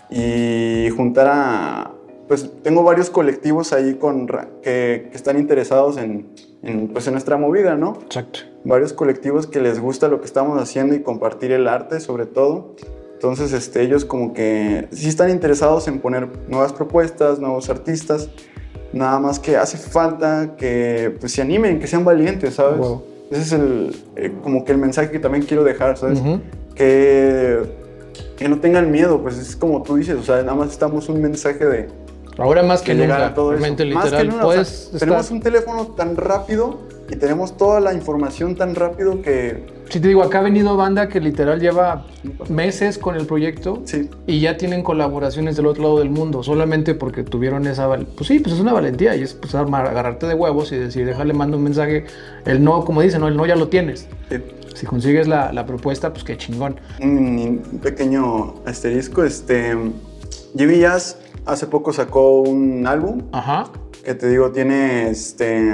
y 0.09 0.89
juntar 0.95 1.27
a 1.29 1.91
pues 2.27 2.47
tengo 2.61 2.83
varios 2.83 3.09
colectivos 3.09 3.73
ahí 3.73 3.95
con 3.95 4.27
que, 4.27 5.07
que 5.09 5.11
están 5.13 5.39
interesados 5.39 5.97
en, 5.97 6.27
en, 6.61 6.87
pues 6.89 7.07
en 7.07 7.13
nuestra 7.13 7.37
movida, 7.37 7.75
¿no? 7.75 7.97
Exacto. 8.03 8.41
varios 8.63 8.93
colectivos 8.93 9.47
que 9.47 9.59
les 9.59 9.79
gusta 9.79 10.07
lo 10.09 10.19
que 10.19 10.25
estamos 10.27 10.61
haciendo 10.61 10.93
y 10.93 11.01
compartir 11.01 11.51
el 11.51 11.67
arte 11.67 11.99
sobre 11.99 12.25
todo. 12.27 12.75
Entonces 13.19 13.51
este, 13.51 13.81
ellos 13.81 14.05
como 14.05 14.33
que 14.33 14.87
sí 14.93 15.09
están 15.09 15.29
interesados 15.29 15.89
en 15.89 15.99
poner 15.99 16.29
nuevas 16.47 16.71
propuestas, 16.71 17.37
nuevos 17.37 17.69
artistas. 17.69 18.29
Nada 18.93 19.19
más 19.19 19.39
que 19.39 19.57
hace 19.57 19.77
falta 19.77 20.55
que 20.57 21.17
pues, 21.19 21.33
se 21.33 21.41
animen, 21.41 21.81
que 21.81 21.87
sean 21.87 22.05
valientes, 22.05 22.53
¿sabes? 22.53 22.77
Wow. 22.79 23.03
Ese 23.29 23.41
es 23.41 23.51
el, 23.51 23.95
eh, 24.15 24.31
como 24.41 24.63
que 24.63 24.71
el 24.71 24.77
mensaje 24.77 25.11
que 25.11 25.19
también 25.19 25.43
quiero 25.43 25.65
dejar, 25.65 25.97
¿sabes? 25.97 26.21
Que, 26.75 27.59
que 28.37 28.47
no 28.47 28.59
tengan 28.61 28.89
miedo, 28.89 29.21
pues 29.21 29.37
es 29.37 29.53
como 29.57 29.83
tú 29.83 29.97
dices, 29.97 30.15
o 30.15 30.23
sea, 30.23 30.37
nada 30.37 30.55
más 30.55 30.71
estamos 30.71 31.09
un 31.09 31.21
mensaje 31.21 31.65
de, 31.65 31.87
Ahora 32.37 32.63
más 32.63 32.81
que, 32.81 32.93
que 32.95 32.99
nunca. 33.01 33.27
a 33.27 33.33
todo 33.33 33.51
eso. 33.51 33.59
realmente 33.59 33.85
Más 33.93 34.05
que 34.05 34.11
literal. 34.11 34.29
o 34.29 34.31
sea, 34.31 34.41
puedes 34.43 34.85
estar- 34.93 34.99
tenemos 34.99 35.29
un 35.29 35.41
teléfono 35.41 35.87
tan 35.87 36.15
rápido 36.15 36.79
y 37.09 37.17
tenemos 37.17 37.57
toda 37.57 37.81
la 37.81 37.93
información 37.93 38.55
tan 38.55 38.75
rápido 38.75 39.21
que... 39.21 39.77
Sí, 39.89 39.99
te 39.99 40.07
digo, 40.07 40.21
acá 40.23 40.39
ha 40.39 40.41
venido 40.43 40.77
banda 40.77 41.09
que 41.09 41.19
literal 41.19 41.59
lleva 41.59 42.05
meses 42.47 42.97
con 42.97 43.15
el 43.15 43.25
proyecto 43.25 43.81
Sí, 43.85 44.09
y 44.27 44.39
ya 44.39 44.55
tienen 44.55 44.83
colaboraciones 44.83 45.55
del 45.55 45.65
otro 45.65 45.83
lado 45.83 45.99
del 45.99 46.09
mundo, 46.11 46.43
solamente 46.43 46.93
porque 46.95 47.23
tuvieron 47.23 47.65
esa 47.67 47.87
Pues 47.87 48.27
sí, 48.27 48.39
pues 48.39 48.53
es 48.55 48.61
una 48.61 48.71
valentía 48.73 49.15
y 49.15 49.23
es 49.23 49.33
pues, 49.33 49.55
armar- 49.55 49.87
agarrarte 49.87 50.27
de 50.27 50.35
huevos 50.35 50.71
y 50.71 50.77
decir, 50.77 51.05
déjale, 51.05 51.33
mando 51.33 51.57
un 51.57 51.63
mensaje. 51.63 52.05
El 52.45 52.63
no, 52.63 52.85
como 52.85 53.01
dicen, 53.01 53.21
¿no? 53.21 53.27
el 53.27 53.35
no 53.35 53.45
ya 53.45 53.55
lo 53.55 53.67
tienes. 53.69 54.07
sí. 54.29 54.37
Si 54.75 54.85
consigues 54.85 55.27
la, 55.27 55.51
la 55.51 55.65
propuesta, 55.65 56.13
pues 56.13 56.23
qué 56.23 56.37
chingón. 56.37 56.79
un 57.01 57.61
un 57.71 57.79
pequeño 57.79 58.53
asterisco. 58.65 59.23
Este, 59.25 59.75
Jimmy 60.55 60.79
Jazz 60.79 61.17
hace 61.45 61.65
poco 61.67 61.91
sacó 61.91 62.41
un 62.41 62.85
álbum 62.87 63.23
Ajá, 63.33 63.65
que 64.05 64.13
te 64.13 64.29
digo, 64.29 64.51
tiene 64.51 65.09
este. 65.09 65.69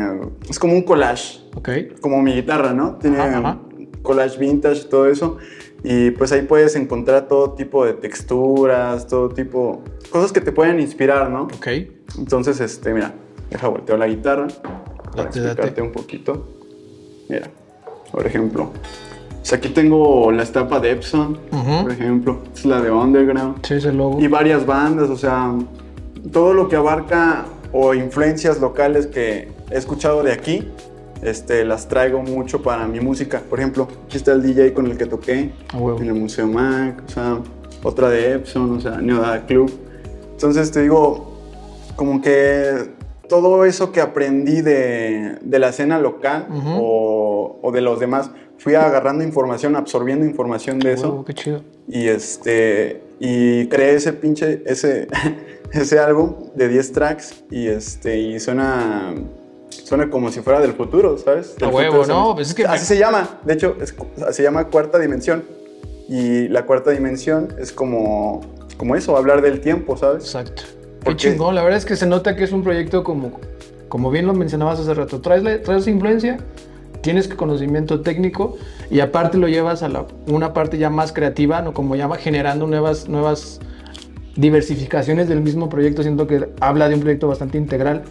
Es 0.50 0.58
como 0.58 0.74
un 0.74 0.82
collage, 0.84 1.42
ok. 1.56 1.70
como 2.02 2.22
mi 2.22 2.34
guitarra, 2.34 2.74
¿no? 2.74 2.96
Tiene 2.96 3.18
Ajá, 3.20 3.38
ajá. 3.38 3.58
Collage 4.06 4.38
vintage 4.40 4.86
todo 4.86 5.08
eso. 5.08 5.38
Y 5.84 6.12
pues 6.12 6.32
ahí 6.32 6.44
puedes 6.44 6.76
encontrar 6.78 7.28
todo 7.28 7.52
tipo 7.52 7.86
de 7.86 7.94
texturas, 7.94 9.06
todo 9.08 9.28
tipo. 9.30 9.84
cosas 10.10 10.32
que 10.32 10.40
te 10.42 10.52
pueden 10.54 10.80
inspirar, 10.80 11.30
¿no? 11.30 11.44
Ok, 11.44 11.68
Entonces, 12.18 12.60
este, 12.62 12.94
mira, 12.94 13.14
deja 13.52 13.68
volteo 13.68 13.98
la 13.98 14.08
guitarra 14.08 14.48
para 15.12 15.26
Date, 15.26 15.40
explicarte 15.40 15.62
date. 15.68 15.82
un 15.82 15.92
poquito. 15.92 16.48
Mira, 17.30 17.50
por 18.12 18.26
ejemplo, 18.26 18.72
pues 19.38 19.54
aquí 19.54 19.70
tengo 19.70 20.32
la 20.32 20.42
estampa 20.44 20.80
de 20.80 20.92
Epson, 20.92 21.38
por 21.84 21.92
ejemplo, 21.92 22.40
es 22.54 22.66
la 22.66 22.82
de 22.82 22.90
Underground 22.92 23.58
sí, 23.66 23.76
ese 23.76 23.92
logo. 23.92 24.20
y 24.20 24.28
varias 24.28 24.66
bandas, 24.66 25.10
o 25.10 25.18
sea, 25.18 25.54
todo 26.32 26.54
lo 26.54 26.68
que 26.68 26.76
abarca 26.78 27.46
o 27.72 27.94
influencias 27.94 28.60
locales 28.60 29.06
que 29.08 29.50
he 29.70 29.78
escuchado 29.78 30.24
de 30.24 30.32
aquí, 30.32 30.68
este, 31.22 31.66
las 31.66 31.88
traigo 31.88 32.22
mucho 32.22 32.62
para 32.62 32.88
mi 32.88 33.00
música. 33.00 33.42
Por 33.50 33.60
ejemplo, 33.60 33.88
aquí 34.06 34.18
está 34.18 34.32
el 34.34 34.42
DJ 34.42 34.74
con 34.74 34.88
el 34.88 34.98
que 34.98 35.06
toqué 35.06 35.52
huevo. 35.74 36.00
en 36.02 36.08
el 36.08 36.14
Museo 36.16 36.48
Mac, 36.48 37.02
o 37.08 37.12
sea, 37.12 37.40
otra 37.84 38.10
de 38.10 38.34
Epson, 38.34 38.78
o 38.78 38.80
sea, 38.82 38.98
Neodada 39.02 39.46
Club. 39.46 39.72
Entonces 40.32 40.72
te 40.72 40.82
digo, 40.82 41.34
como 41.96 42.22
que 42.22 42.94
todo 43.30 43.66
eso 43.66 43.92
que 43.92 44.02
aprendí 44.02 44.62
de, 44.62 45.38
de 45.42 45.60
la 45.60 45.70
escena 45.70 46.00
local 46.00 46.48
Ujú. 46.50 46.70
o, 46.80 47.60
o 47.62 47.72
de 47.72 47.82
los 47.82 48.00
demás, 48.00 48.30
fui 48.58 48.76
agarrando 48.76 49.24
información, 49.24 49.76
absorbiendo 49.76 50.26
información 50.26 50.80
de 50.80 50.94
eso. 50.94 51.12
Wow, 51.12 51.26
qué 51.26 51.34
chido. 51.34 51.62
Y 51.88 52.08
este 52.08 53.02
y 53.20 53.68
creé 53.68 53.96
ese 53.96 54.12
pinche 54.14 54.62
ese 54.66 55.08
ese 55.72 56.00
álbum 56.00 56.34
de 56.56 56.68
10 56.68 56.92
tracks 56.92 57.44
y 57.50 57.68
este 57.68 58.18
y 58.20 58.40
suena 58.40 59.14
suena 59.70 60.10
como 60.10 60.32
si 60.32 60.42
fuera 60.42 60.60
del 60.60 60.74
futuro, 60.74 61.18
¿sabes? 61.18 61.56
Del 61.58 61.70
A 61.70 61.72
huevo, 61.72 61.96
futuro, 61.98 62.14
no, 62.14 62.36
pues 62.36 62.50
es 62.50 62.54
que- 62.56 62.66
así 62.66 62.86
se 62.86 62.98
llama, 62.98 63.40
de 63.44 63.54
hecho 63.54 63.76
es- 63.82 63.94
se 64.36 64.44
llama 64.44 64.66
cuarta 64.70 64.98
dimensión 65.00 65.44
y 66.08 66.48
la 66.50 66.66
cuarta 66.66 66.92
dimensión 66.92 67.50
es 67.60 67.72
como 67.72 68.42
como 68.78 68.98
eso, 68.98 69.16
hablar 69.16 69.42
del 69.42 69.62
tiempo, 69.62 69.96
¿sabes? 69.96 70.26
Exacto. 70.26 70.64
Qué 71.06 71.16
chingón. 71.16 71.56
La 71.56 71.64
verdad 71.64 71.78
es 71.78 71.86
que 71.86 71.96
se 71.96 72.06
nota 72.06 72.36
que 72.36 72.44
es 72.44 72.52
un 72.52 72.62
proyecto 72.62 73.06
como, 73.06 73.40
como 73.88 74.12
bien 74.12 74.28
lo 74.28 74.34
mencionabas 74.34 74.82
hace 74.82 74.94
rato. 74.94 75.22
Traes, 75.22 75.44
la- 75.44 75.62
traes 75.62 75.88
influencia, 75.88 76.40
tienes 77.00 77.30
conocimiento 77.30 78.02
técnico 78.02 78.58
y 78.92 79.00
aparte 79.00 79.38
lo 79.38 79.48
llevas 79.48 79.82
a 79.82 79.88
la, 79.88 80.06
una 80.28 80.52
parte 80.54 80.78
ya 80.78 80.90
más 80.90 81.14
creativa, 81.14 81.62
¿no? 81.62 81.74
como 81.74 81.96
llama, 81.96 82.18
generando 82.18 82.68
nuevas, 82.68 83.08
nuevas 83.08 83.62
diversificaciones 84.36 85.30
del 85.30 85.42
mismo 85.42 85.70
proyecto. 85.70 86.02
Siento 86.04 86.28
que 86.28 86.50
habla 86.60 86.90
de 86.90 86.96
un 86.96 87.02
proyecto 87.02 87.28
bastante 87.30 87.58
integral. 87.58 88.04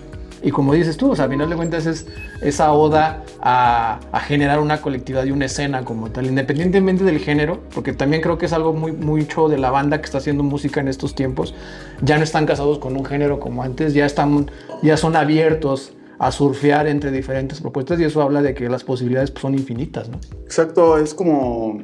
Y 0.44 0.50
como 0.50 0.74
dices 0.74 0.98
tú, 0.98 1.10
o 1.10 1.16
sea, 1.16 1.24
a 1.24 1.28
final 1.28 1.48
de 1.48 1.56
cuentas 1.56 1.86
es 1.86 2.06
esa 2.42 2.72
oda 2.74 3.24
a, 3.40 3.98
a 4.12 4.20
generar 4.20 4.60
una 4.60 4.82
colectividad 4.82 5.24
y 5.24 5.30
una 5.30 5.46
escena 5.46 5.86
como 5.86 6.10
tal, 6.10 6.26
independientemente 6.26 7.02
del 7.02 7.18
género, 7.18 7.60
porque 7.74 7.94
también 7.94 8.20
creo 8.20 8.36
que 8.36 8.44
es 8.44 8.52
algo 8.52 8.74
muy 8.74 8.92
mucho 8.92 9.48
de 9.48 9.56
la 9.56 9.70
banda 9.70 9.98
que 9.98 10.04
está 10.04 10.18
haciendo 10.18 10.42
música 10.42 10.80
en 10.80 10.88
estos 10.88 11.14
tiempos. 11.14 11.54
Ya 12.02 12.18
no 12.18 12.24
están 12.24 12.44
casados 12.44 12.78
con 12.78 12.94
un 12.94 13.06
género 13.06 13.40
como 13.40 13.62
antes, 13.62 13.94
ya, 13.94 14.04
están, 14.04 14.50
ya 14.82 14.98
son 14.98 15.16
abiertos 15.16 15.94
a 16.18 16.30
surfear 16.30 16.88
entre 16.88 17.10
diferentes 17.10 17.62
propuestas 17.62 17.98
y 18.00 18.04
eso 18.04 18.20
habla 18.20 18.42
de 18.42 18.52
que 18.52 18.68
las 18.68 18.84
posibilidades 18.84 19.30
pues, 19.30 19.40
son 19.40 19.54
infinitas, 19.54 20.10
¿no? 20.10 20.18
Exacto, 20.44 20.98
es 20.98 21.14
como, 21.14 21.82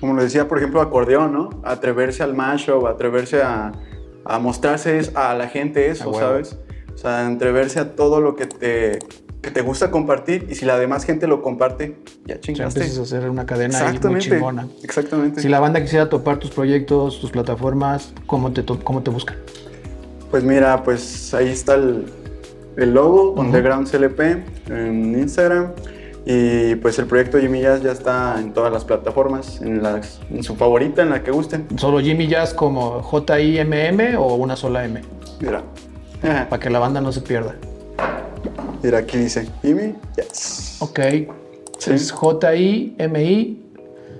como 0.00 0.12
lo 0.12 0.22
decía, 0.22 0.48
por 0.48 0.58
ejemplo, 0.58 0.82
acordeón, 0.82 1.32
¿no? 1.32 1.48
Atreverse 1.64 2.22
al 2.22 2.34
mashup, 2.34 2.86
atreverse 2.86 3.42
a, 3.42 3.72
a 4.26 4.38
mostrarse 4.38 5.00
a 5.14 5.32
la 5.34 5.48
gente 5.48 5.88
eso. 5.88 6.12
¿sabes? 6.12 6.58
O 6.94 6.98
sea, 6.98 7.26
atreverse 7.26 7.80
a 7.80 7.94
todo 7.96 8.20
lo 8.20 8.36
que 8.36 8.46
te, 8.46 8.98
que 9.40 9.50
te 9.50 9.60
gusta 9.62 9.90
compartir 9.90 10.46
y 10.50 10.54
si 10.54 10.64
la 10.64 10.78
demás 10.78 11.04
gente 11.04 11.26
lo 11.26 11.42
comparte, 11.42 11.96
ya 12.26 12.38
chingaste. 12.38 12.80
empiezas 12.80 12.98
a 13.00 13.02
hacer 13.02 13.28
una 13.30 13.44
cadena 13.46 13.76
muy 13.78 13.86
Exactamente, 13.88 14.28
chingona. 14.30 14.68
exactamente. 14.84 15.40
Si 15.40 15.48
la 15.48 15.58
banda 15.60 15.80
quisiera 15.82 16.08
topar 16.08 16.38
tus 16.38 16.50
proyectos, 16.50 17.20
tus 17.20 17.30
plataformas, 17.30 18.12
¿cómo 18.26 18.52
te, 18.52 18.64
cómo 18.64 19.02
te 19.02 19.10
buscan? 19.10 19.36
Pues 20.30 20.44
mira, 20.44 20.82
pues 20.84 21.34
ahí 21.34 21.48
está 21.48 21.74
el, 21.74 22.06
el 22.76 22.94
logo, 22.94 23.32
Underground 23.32 23.90
CLP, 23.90 24.20
en 24.70 25.18
Instagram. 25.18 25.72
Y 26.24 26.76
pues 26.76 27.00
el 27.00 27.06
proyecto 27.06 27.40
Jimmy 27.40 27.62
Jazz 27.62 27.82
ya 27.82 27.90
está 27.90 28.36
en 28.38 28.52
todas 28.52 28.72
las 28.72 28.84
plataformas, 28.84 29.60
en, 29.60 29.82
las, 29.82 30.20
en 30.30 30.44
su 30.44 30.54
favorita, 30.54 31.02
en 31.02 31.10
la 31.10 31.24
que 31.24 31.32
gusten. 31.32 31.66
¿Solo 31.76 31.98
Jimmy 31.98 32.28
Jazz 32.28 32.54
como 32.54 33.02
J-I-M-M 33.02 34.16
o 34.16 34.36
una 34.36 34.54
sola 34.54 34.84
M? 34.84 35.00
Mira. 35.40 35.64
Para 36.22 36.58
que 36.58 36.70
la 36.70 36.78
banda 36.78 37.00
no 37.00 37.12
se 37.12 37.20
pierda. 37.20 37.54
Mira, 38.82 38.98
aquí 38.98 39.18
dice 39.18 39.48
Jimmy 39.62 39.94
Jazz. 40.16 40.78
Ok. 40.80 41.00
Es 41.86 42.12
J-I-M-I, 42.12 43.62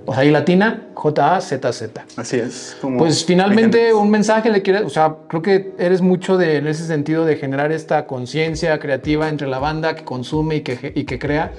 o 0.05 0.13
sea, 0.13 0.25
y 0.25 0.31
latina, 0.31 0.87
J-A-Z-Z. 0.93 2.05
Así 2.17 2.37
es. 2.37 2.77
como 2.81 2.97
Pues 2.97 3.23
finalmente 3.23 3.93
un 3.93 4.09
mensaje 4.09 4.49
le 4.49 4.61
quieres, 4.61 4.83
o 4.83 4.89
sea, 4.89 5.15
creo 5.29 5.41
que 5.41 5.73
eres 5.77 6.01
mucho 6.01 6.37
de, 6.37 6.57
en 6.57 6.67
ese 6.67 6.85
sentido 6.85 7.25
de 7.25 7.37
generar 7.37 7.71
esta 7.71 8.05
conciencia 8.05 8.77
creativa 8.79 9.29
entre 9.29 9.47
la 9.47 9.59
banda 9.59 9.95
que 9.95 10.03
consume 10.03 10.57
y 10.57 10.61
que, 10.61 10.91
y 10.93 11.05
que 11.05 11.19
crea. 11.19 11.53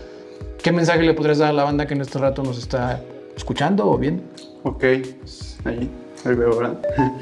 ¿Qué 0.62 0.72
mensaje 0.72 1.02
le 1.02 1.14
podrías 1.14 1.38
dar 1.38 1.50
a 1.50 1.52
la 1.52 1.64
banda 1.64 1.86
que 1.86 1.94
en 1.94 2.02
este 2.02 2.18
rato 2.18 2.42
nos 2.42 2.58
está 2.58 3.00
escuchando 3.36 3.86
o 3.86 3.96
viendo? 3.96 4.22
Ok, 4.62 4.84
ahí, 4.84 5.90
ahí 6.24 6.34
veo, 6.34 6.56
¿verdad? 6.56 6.78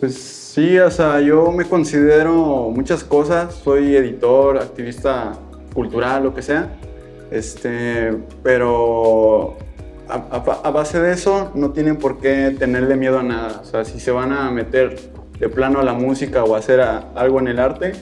Pues 0.00 0.39
sí, 0.50 0.78
o 0.78 0.90
sea, 0.90 1.20
yo 1.20 1.52
me 1.52 1.64
considero 1.64 2.70
muchas 2.70 3.04
cosas. 3.04 3.54
Soy 3.54 3.94
editor, 3.96 4.58
activista 4.58 5.32
cultural, 5.72 6.24
lo 6.24 6.34
que 6.34 6.42
sea. 6.42 6.76
Este, 7.30 8.12
pero 8.42 9.56
a, 10.08 10.70
base 10.70 11.00
de 11.00 11.12
eso 11.12 11.52
no 11.54 11.70
tienen 11.70 11.96
por 11.96 12.18
qué 12.18 12.54
tenerle 12.58 12.96
miedo 12.96 13.18
a 13.18 13.22
nada. 13.22 13.60
O 13.62 13.64
sea, 13.64 13.84
si 13.84 14.00
se 14.00 14.10
van 14.10 14.32
a 14.32 14.50
meter 14.50 14.98
de 15.38 15.48
plano 15.48 15.80
a 15.80 15.84
la 15.84 15.92
música 15.92 16.42
o 16.44 16.54
a 16.54 16.58
hacer 16.58 16.80
algo 16.80 17.38
en 17.38 17.48
el 17.48 17.60
arte, 17.60 17.92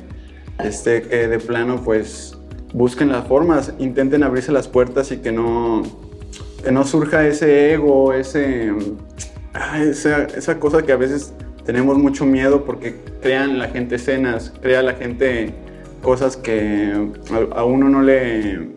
este, 0.64 1.02
que 1.02 1.28
de 1.28 1.38
plano 1.38 1.82
pues 1.84 2.36
busquen 2.72 3.12
las 3.12 3.26
formas, 3.26 3.74
intenten 3.78 4.22
abrirse 4.22 4.52
las 4.52 4.68
puertas 4.68 5.12
y 5.12 5.18
que 5.18 5.32
no, 5.32 5.82
que 6.64 6.72
no 6.72 6.84
surja 6.84 7.26
ese 7.26 7.74
ego, 7.74 8.12
ese, 8.14 8.72
ah, 9.54 9.82
esa, 9.82 10.24
esa 10.24 10.58
cosa 10.58 10.82
que 10.82 10.92
a 10.92 10.96
veces 10.96 11.34
tenemos 11.68 11.98
mucho 11.98 12.24
miedo 12.24 12.64
porque 12.64 12.96
crean 13.20 13.58
la 13.58 13.68
gente 13.68 13.96
escenas, 13.96 14.54
crea 14.62 14.82
la 14.82 14.94
gente 14.94 15.52
cosas 16.02 16.34
que 16.38 16.94
a, 17.30 17.58
a 17.58 17.64
uno 17.66 17.90
no 17.90 18.00
le, 18.00 18.70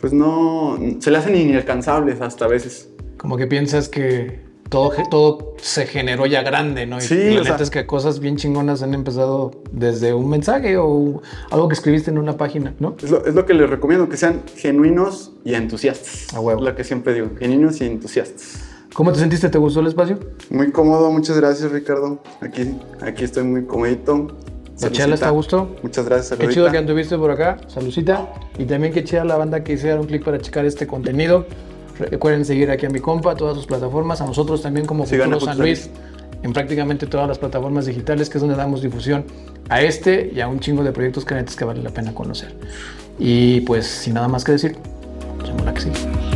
pues 0.00 0.14
no, 0.14 0.78
se 0.98 1.10
le 1.10 1.18
hacen 1.18 1.36
inalcanzables 1.36 2.22
hasta 2.22 2.46
a 2.46 2.48
veces. 2.48 2.88
Como 3.18 3.36
que 3.36 3.46
piensas 3.46 3.90
que 3.90 4.40
todo, 4.70 4.92
todo 5.10 5.56
se 5.58 5.84
generó 5.86 6.24
ya 6.24 6.40
grande, 6.42 6.86
¿no? 6.86 6.96
Y 6.96 7.02
Sí, 7.02 7.34
la 7.34 7.42
o 7.42 7.44
sea- 7.44 7.52
neta 7.52 7.64
es 7.64 7.68
que 7.68 7.84
cosas 7.84 8.18
bien 8.18 8.36
chingonas 8.38 8.82
han 8.82 8.94
empezado 8.94 9.50
desde 9.70 10.14
un 10.14 10.30
mensaje 10.30 10.78
o 10.78 11.20
algo 11.50 11.68
que 11.68 11.74
escribiste 11.74 12.10
en 12.10 12.16
una 12.16 12.38
página, 12.38 12.72
¿no? 12.78 12.96
Es 13.02 13.10
lo, 13.10 13.26
es 13.26 13.34
lo 13.34 13.44
que 13.44 13.52
les 13.52 13.68
recomiendo, 13.68 14.08
que 14.08 14.16
sean 14.16 14.40
genuinos 14.56 15.32
y 15.44 15.52
entusiastas. 15.52 16.32
A 16.34 16.40
huevo. 16.40 16.60
Es 16.62 16.64
lo 16.66 16.74
que 16.74 16.82
siempre 16.82 17.12
digo, 17.12 17.28
genuinos 17.38 17.78
y 17.82 17.84
entusiastas. 17.84 18.62
¿Cómo 18.96 19.12
te 19.12 19.18
sentiste? 19.18 19.50
¿Te 19.50 19.58
gustó 19.58 19.80
el 19.80 19.88
espacio? 19.88 20.18
Muy 20.48 20.72
cómodo, 20.72 21.12
muchas 21.12 21.36
gracias 21.36 21.70
Ricardo. 21.70 22.18
Aquí, 22.40 22.74
aquí 23.02 23.24
estoy 23.24 23.44
muy 23.44 23.66
comodito. 23.66 24.28
¿La 24.80 24.90
chela 24.90 25.14
está 25.14 25.28
a 25.28 25.32
gusto? 25.32 25.76
Muchas 25.82 26.06
gracias, 26.06 26.30
Qué 26.30 26.36
saludita. 26.36 26.54
chido 26.54 26.70
que 26.70 26.78
anduviste 26.78 27.18
por 27.18 27.30
acá, 27.30 27.58
salucita. 27.66 28.26
Y 28.58 28.64
también 28.64 28.94
qué 28.94 29.04
chida 29.04 29.22
la 29.26 29.36
banda 29.36 29.62
que 29.62 29.74
hiciera 29.74 30.00
un 30.00 30.06
clic 30.06 30.24
para 30.24 30.38
checar 30.38 30.64
este 30.64 30.86
contenido. 30.86 31.44
Recuerden 31.98 32.46
seguir 32.46 32.70
aquí 32.70 32.86
a 32.86 32.88
mi 32.88 33.00
compa, 33.00 33.34
todas 33.36 33.54
sus 33.54 33.66
plataformas, 33.66 34.22
a 34.22 34.24
nosotros 34.24 34.62
también 34.62 34.86
como 34.86 35.04
Futuro 35.04 35.36
a 35.36 35.40
San 35.40 35.58
Luis, 35.58 35.90
en 36.42 36.54
prácticamente 36.54 37.06
todas 37.06 37.28
las 37.28 37.38
plataformas 37.38 37.84
digitales, 37.84 38.30
que 38.30 38.38
es 38.38 38.40
donde 38.40 38.56
damos 38.56 38.80
difusión 38.80 39.26
a 39.68 39.82
este 39.82 40.32
y 40.34 40.40
a 40.40 40.48
un 40.48 40.58
chingo 40.58 40.82
de 40.82 40.92
proyectos 40.92 41.26
que 41.26 41.44
que 41.44 41.64
vale 41.66 41.82
la 41.82 41.90
pena 41.90 42.14
conocer. 42.14 42.56
Y 43.18 43.60
pues 43.60 43.86
sin 43.86 44.14
nada 44.14 44.28
más 44.28 44.42
que 44.42 44.52
decir, 44.52 44.74
nos 45.38 45.48
vemos 45.48 45.66
la 45.66 45.74
que 45.74 45.80
sigue. 45.82 46.35